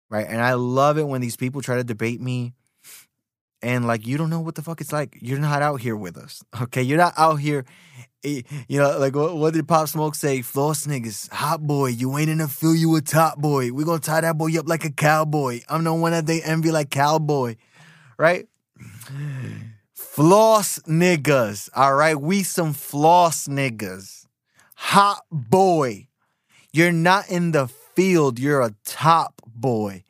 [0.09, 0.25] right?
[0.27, 2.53] And I love it when these people try to debate me.
[3.61, 5.17] And like you don't know what the fuck it's like.
[5.21, 6.81] You're not out here with us, okay?
[6.81, 7.65] You're not out here
[8.23, 8.43] you
[8.79, 10.41] know, like what, what, did Pop Smoke say?
[10.41, 13.71] Floss niggas, hot boy, you ain't in the field, you a top boy.
[13.71, 15.61] We gonna tie that boy up like a cowboy.
[15.69, 17.55] I'm the one that they envy like cowboy,
[18.17, 18.47] right?
[19.93, 22.19] Floss niggas, all right?
[22.19, 24.25] We some floss niggas.
[24.75, 26.07] Hot boy.
[26.73, 30.03] You're not in the field, you're a top boy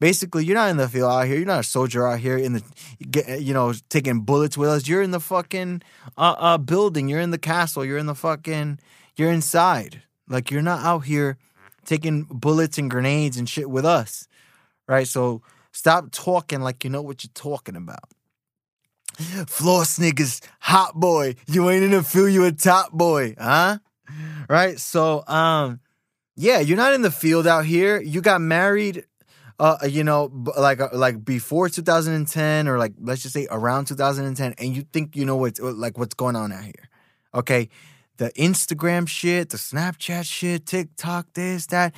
[0.00, 1.36] basically you're not in the field out here.
[1.36, 4.88] You're not a soldier out here in the, you know, taking bullets with us.
[4.88, 5.82] You're in the fucking
[6.16, 7.08] uh, uh, building.
[7.08, 7.84] You're in the castle.
[7.84, 8.78] You're in the fucking.
[9.16, 10.02] You're inside.
[10.28, 11.38] Like you're not out here
[11.84, 14.28] taking bullets and grenades and shit with us,
[14.86, 15.08] right?
[15.08, 15.42] So
[15.72, 18.04] stop talking like you know what you're talking about.
[19.48, 21.34] Floss niggas, hot boy.
[21.46, 22.30] You ain't in the field.
[22.30, 23.78] You a top boy, huh?
[24.48, 24.78] Right.
[24.78, 25.80] So, um,
[26.36, 28.00] yeah, you're not in the field out here.
[28.00, 29.04] You got married
[29.58, 34.54] uh, you know, like uh, like before 2010 or like let's just say around 2010,
[34.58, 36.88] and you think you know what's uh, like what's going on out here,
[37.34, 37.68] okay?
[38.18, 41.94] The Instagram shit, the Snapchat shit, TikTok, this, that,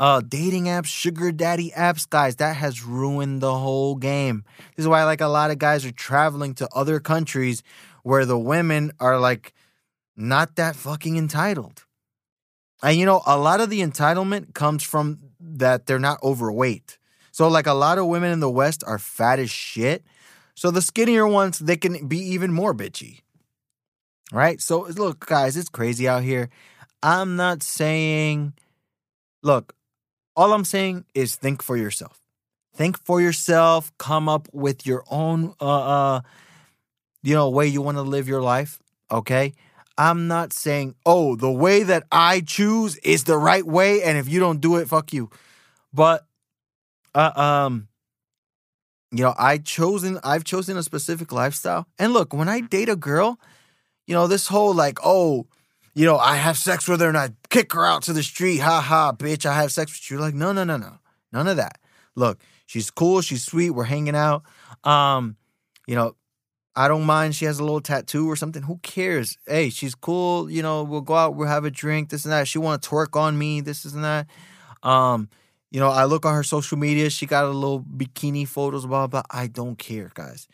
[0.00, 4.42] uh, dating apps, sugar daddy apps, guys, that has ruined the whole game.
[4.74, 7.62] This is why like a lot of guys are traveling to other countries
[8.02, 9.52] where the women are like
[10.16, 11.84] not that fucking entitled.
[12.82, 16.98] And you know, a lot of the entitlement comes from that they're not overweight.
[17.30, 20.04] So like a lot of women in the West are fat as shit.
[20.54, 23.20] So the skinnier ones, they can be even more bitchy.
[24.32, 24.60] Right?
[24.60, 26.50] So look, guys, it's crazy out here.
[27.02, 28.54] I'm not saying
[29.42, 29.74] look,
[30.36, 32.20] all I'm saying is think for yourself.
[32.74, 36.20] Think for yourself, come up with your own uh uh
[37.22, 38.78] you know way you want to live your life,
[39.10, 39.52] okay?
[39.98, 44.28] I'm not saying, "Oh, the way that I choose is the right way and if
[44.28, 45.30] you don't do it, fuck you."
[45.92, 46.26] But
[47.14, 47.88] uh, um,
[49.12, 51.86] you know, I chosen I've chosen a specific lifestyle.
[51.98, 53.38] And look, when I date a girl,
[54.06, 55.46] you know, this whole like, oh,
[55.94, 58.58] you know, I have sex with her and I kick her out to the street.
[58.58, 60.18] Ha ha, bitch, I have sex with you.
[60.18, 60.98] Like, no, no, no, no.
[61.32, 61.78] None of that.
[62.14, 64.42] Look, she's cool, she's sweet, we're hanging out.
[64.84, 65.36] Um,
[65.86, 66.16] you know,
[66.76, 68.62] I don't mind she has a little tattoo or something.
[68.62, 69.36] Who cares?
[69.46, 70.48] Hey, she's cool.
[70.50, 72.46] You know, we'll go out, we'll have a drink, this and that.
[72.46, 74.26] She want to twerk on me, this and that.
[74.82, 75.28] Um,
[75.70, 77.10] you know, I look on her social media.
[77.10, 79.22] She got a little bikini photos, blah blah.
[79.30, 80.48] I don't care, guys,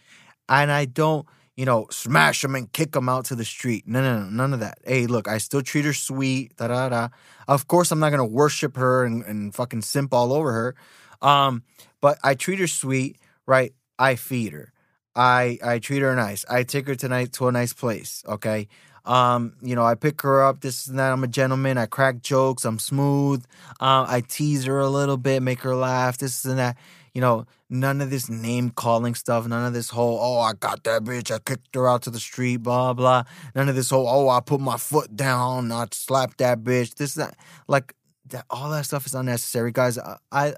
[0.48, 3.84] and I don't, you know, smash them and kick them out to the street.
[3.86, 4.78] No, no, no, none of that.
[4.84, 6.56] Hey, look, I still treat her sweet.
[6.56, 7.08] Da da da.
[7.48, 10.74] Of course, I'm not gonna worship her and, and fucking simp all over her.
[11.22, 11.62] Um,
[12.00, 13.72] but I treat her sweet, right?
[13.98, 14.72] I feed her.
[15.14, 16.44] I I treat her nice.
[16.48, 18.22] I take her tonight to a nice place.
[18.28, 18.68] Okay.
[19.06, 21.12] Um, you know, I pick her up, this and that.
[21.12, 21.78] I'm a gentleman.
[21.78, 22.64] I crack jokes.
[22.64, 23.44] I'm smooth.
[23.80, 26.76] Uh, I tease her a little bit, make her laugh, this and that.
[27.14, 29.46] You know, none of this name calling stuff.
[29.46, 31.34] None of this whole, oh, I got that bitch.
[31.34, 33.22] I kicked her out to the street, blah, blah.
[33.54, 35.72] None of this whole, oh, I put my foot down.
[35.72, 36.96] I slapped that bitch.
[36.96, 37.36] This, is that.
[37.68, 37.94] Like,
[38.30, 39.72] that, all that stuff is unnecessary.
[39.72, 40.54] Guys, I, I,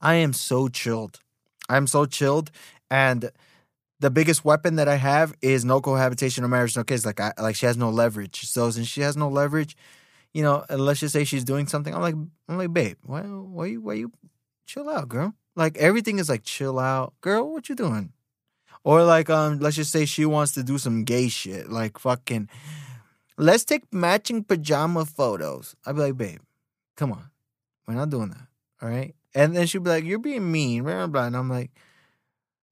[0.00, 1.18] I am so chilled.
[1.68, 2.50] I'm so chilled.
[2.90, 3.32] And,
[4.02, 7.06] the biggest weapon that I have is no cohabitation or marriage, no kids.
[7.06, 8.48] Like I like she has no leverage.
[8.48, 9.76] So since she has no leverage,
[10.34, 12.16] you know, and let's just say she's doing something, I'm like,
[12.48, 14.10] I'm like, babe, why, why you, why you,
[14.66, 15.34] chill out, girl.
[15.54, 17.52] Like everything is like, chill out, girl.
[17.52, 18.12] What you doing?
[18.82, 22.48] Or like, um, let's just say she wants to do some gay shit, like fucking,
[23.38, 25.76] let's take matching pajama photos.
[25.86, 26.40] I'd be like, babe,
[26.96, 27.30] come on,
[27.86, 28.48] we're not doing that,
[28.82, 29.14] all right?
[29.32, 31.06] And then she'd be like, you're being mean, blah.
[31.06, 31.26] blah.
[31.26, 31.70] And I'm like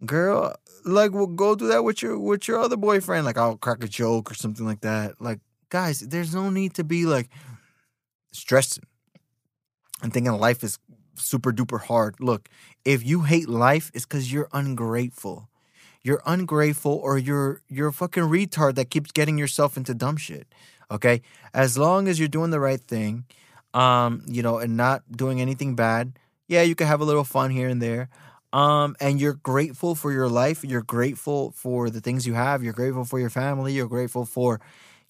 [0.05, 3.25] girl, like we'll go do that with your with your other boyfriend.
[3.25, 5.21] Like I'll crack a joke or something like that.
[5.21, 7.29] Like guys, there's no need to be like
[8.33, 8.85] stressing
[10.03, 10.79] and thinking life is
[11.17, 12.17] super duper hard.
[12.21, 12.49] Look,
[12.85, 15.49] if you hate life, it's because you're ungrateful.
[16.03, 20.47] You're ungrateful or you're you're a fucking retard that keeps getting yourself into dumb shit.
[20.91, 21.23] Okay?
[21.53, 23.25] As long as you're doing the right thing,
[23.75, 27.51] um, you know, and not doing anything bad, yeah, you can have a little fun
[27.51, 28.09] here and there
[28.53, 30.65] um, and you're grateful for your life.
[30.65, 32.63] You're grateful for the things you have.
[32.63, 33.73] You're grateful for your family.
[33.73, 34.61] You're grateful for,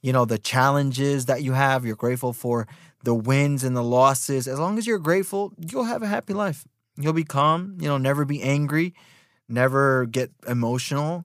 [0.02, 1.84] you know, the challenges that you have.
[1.84, 2.66] You're grateful for
[3.02, 4.46] the wins and the losses.
[4.46, 6.64] As long as you're grateful, you'll have a happy life.
[6.96, 7.76] You'll be calm.
[7.80, 8.94] You know, never be angry,
[9.48, 11.24] never get emotional.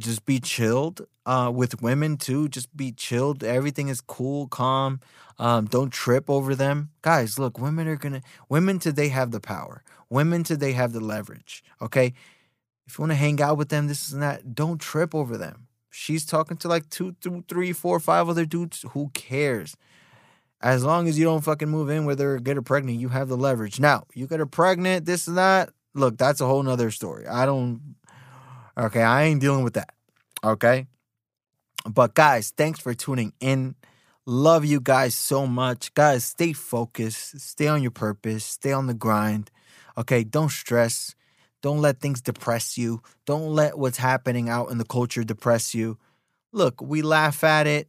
[0.00, 1.06] Just be chilled.
[1.26, 3.44] Uh, with women too, just be chilled.
[3.44, 4.98] Everything is cool, calm.
[5.38, 7.38] Um, don't trip over them, guys.
[7.38, 8.22] Look, women are gonna.
[8.48, 11.62] Women today have the power Women today have the leverage.
[11.80, 12.12] Okay.
[12.86, 15.68] If you want to hang out with them, this is that, don't trip over them.
[15.90, 18.84] She's talking to like two, two, three, four, five other dudes.
[18.90, 19.76] Who cares?
[20.60, 23.28] As long as you don't fucking move in with her, get her pregnant, you have
[23.28, 23.78] the leverage.
[23.78, 25.70] Now, you get her pregnant, this and that.
[25.94, 27.26] Look, that's a whole nother story.
[27.26, 27.94] I don't,
[28.80, 29.94] okay, I ain't dealing with that.
[30.42, 30.86] Okay.
[31.88, 33.74] But guys, thanks for tuning in.
[34.26, 35.92] Love you guys so much.
[35.94, 39.50] Guys, stay focused, stay on your purpose, stay on the grind.
[39.96, 41.14] Okay, don't stress.
[41.62, 43.02] Don't let things depress you.
[43.26, 45.98] Don't let what's happening out in the culture depress you.
[46.52, 47.88] Look, we laugh at it.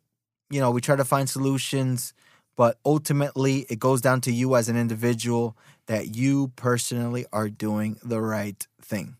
[0.49, 2.13] You know, we try to find solutions,
[2.57, 5.55] but ultimately it goes down to you as an individual
[5.87, 9.15] that you personally are doing the right thing.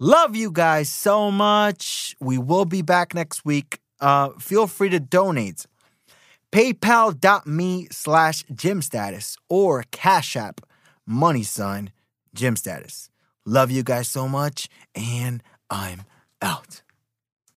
[0.00, 2.14] Love you guys so much.
[2.20, 3.80] We will be back next week.
[4.00, 5.66] Uh, feel free to donate.
[6.52, 10.60] PayPal.me slash gym status or Cash App
[11.04, 11.90] money sign,
[12.32, 13.10] gym status.
[13.44, 16.02] Love you guys so much, and I'm
[16.40, 16.82] out.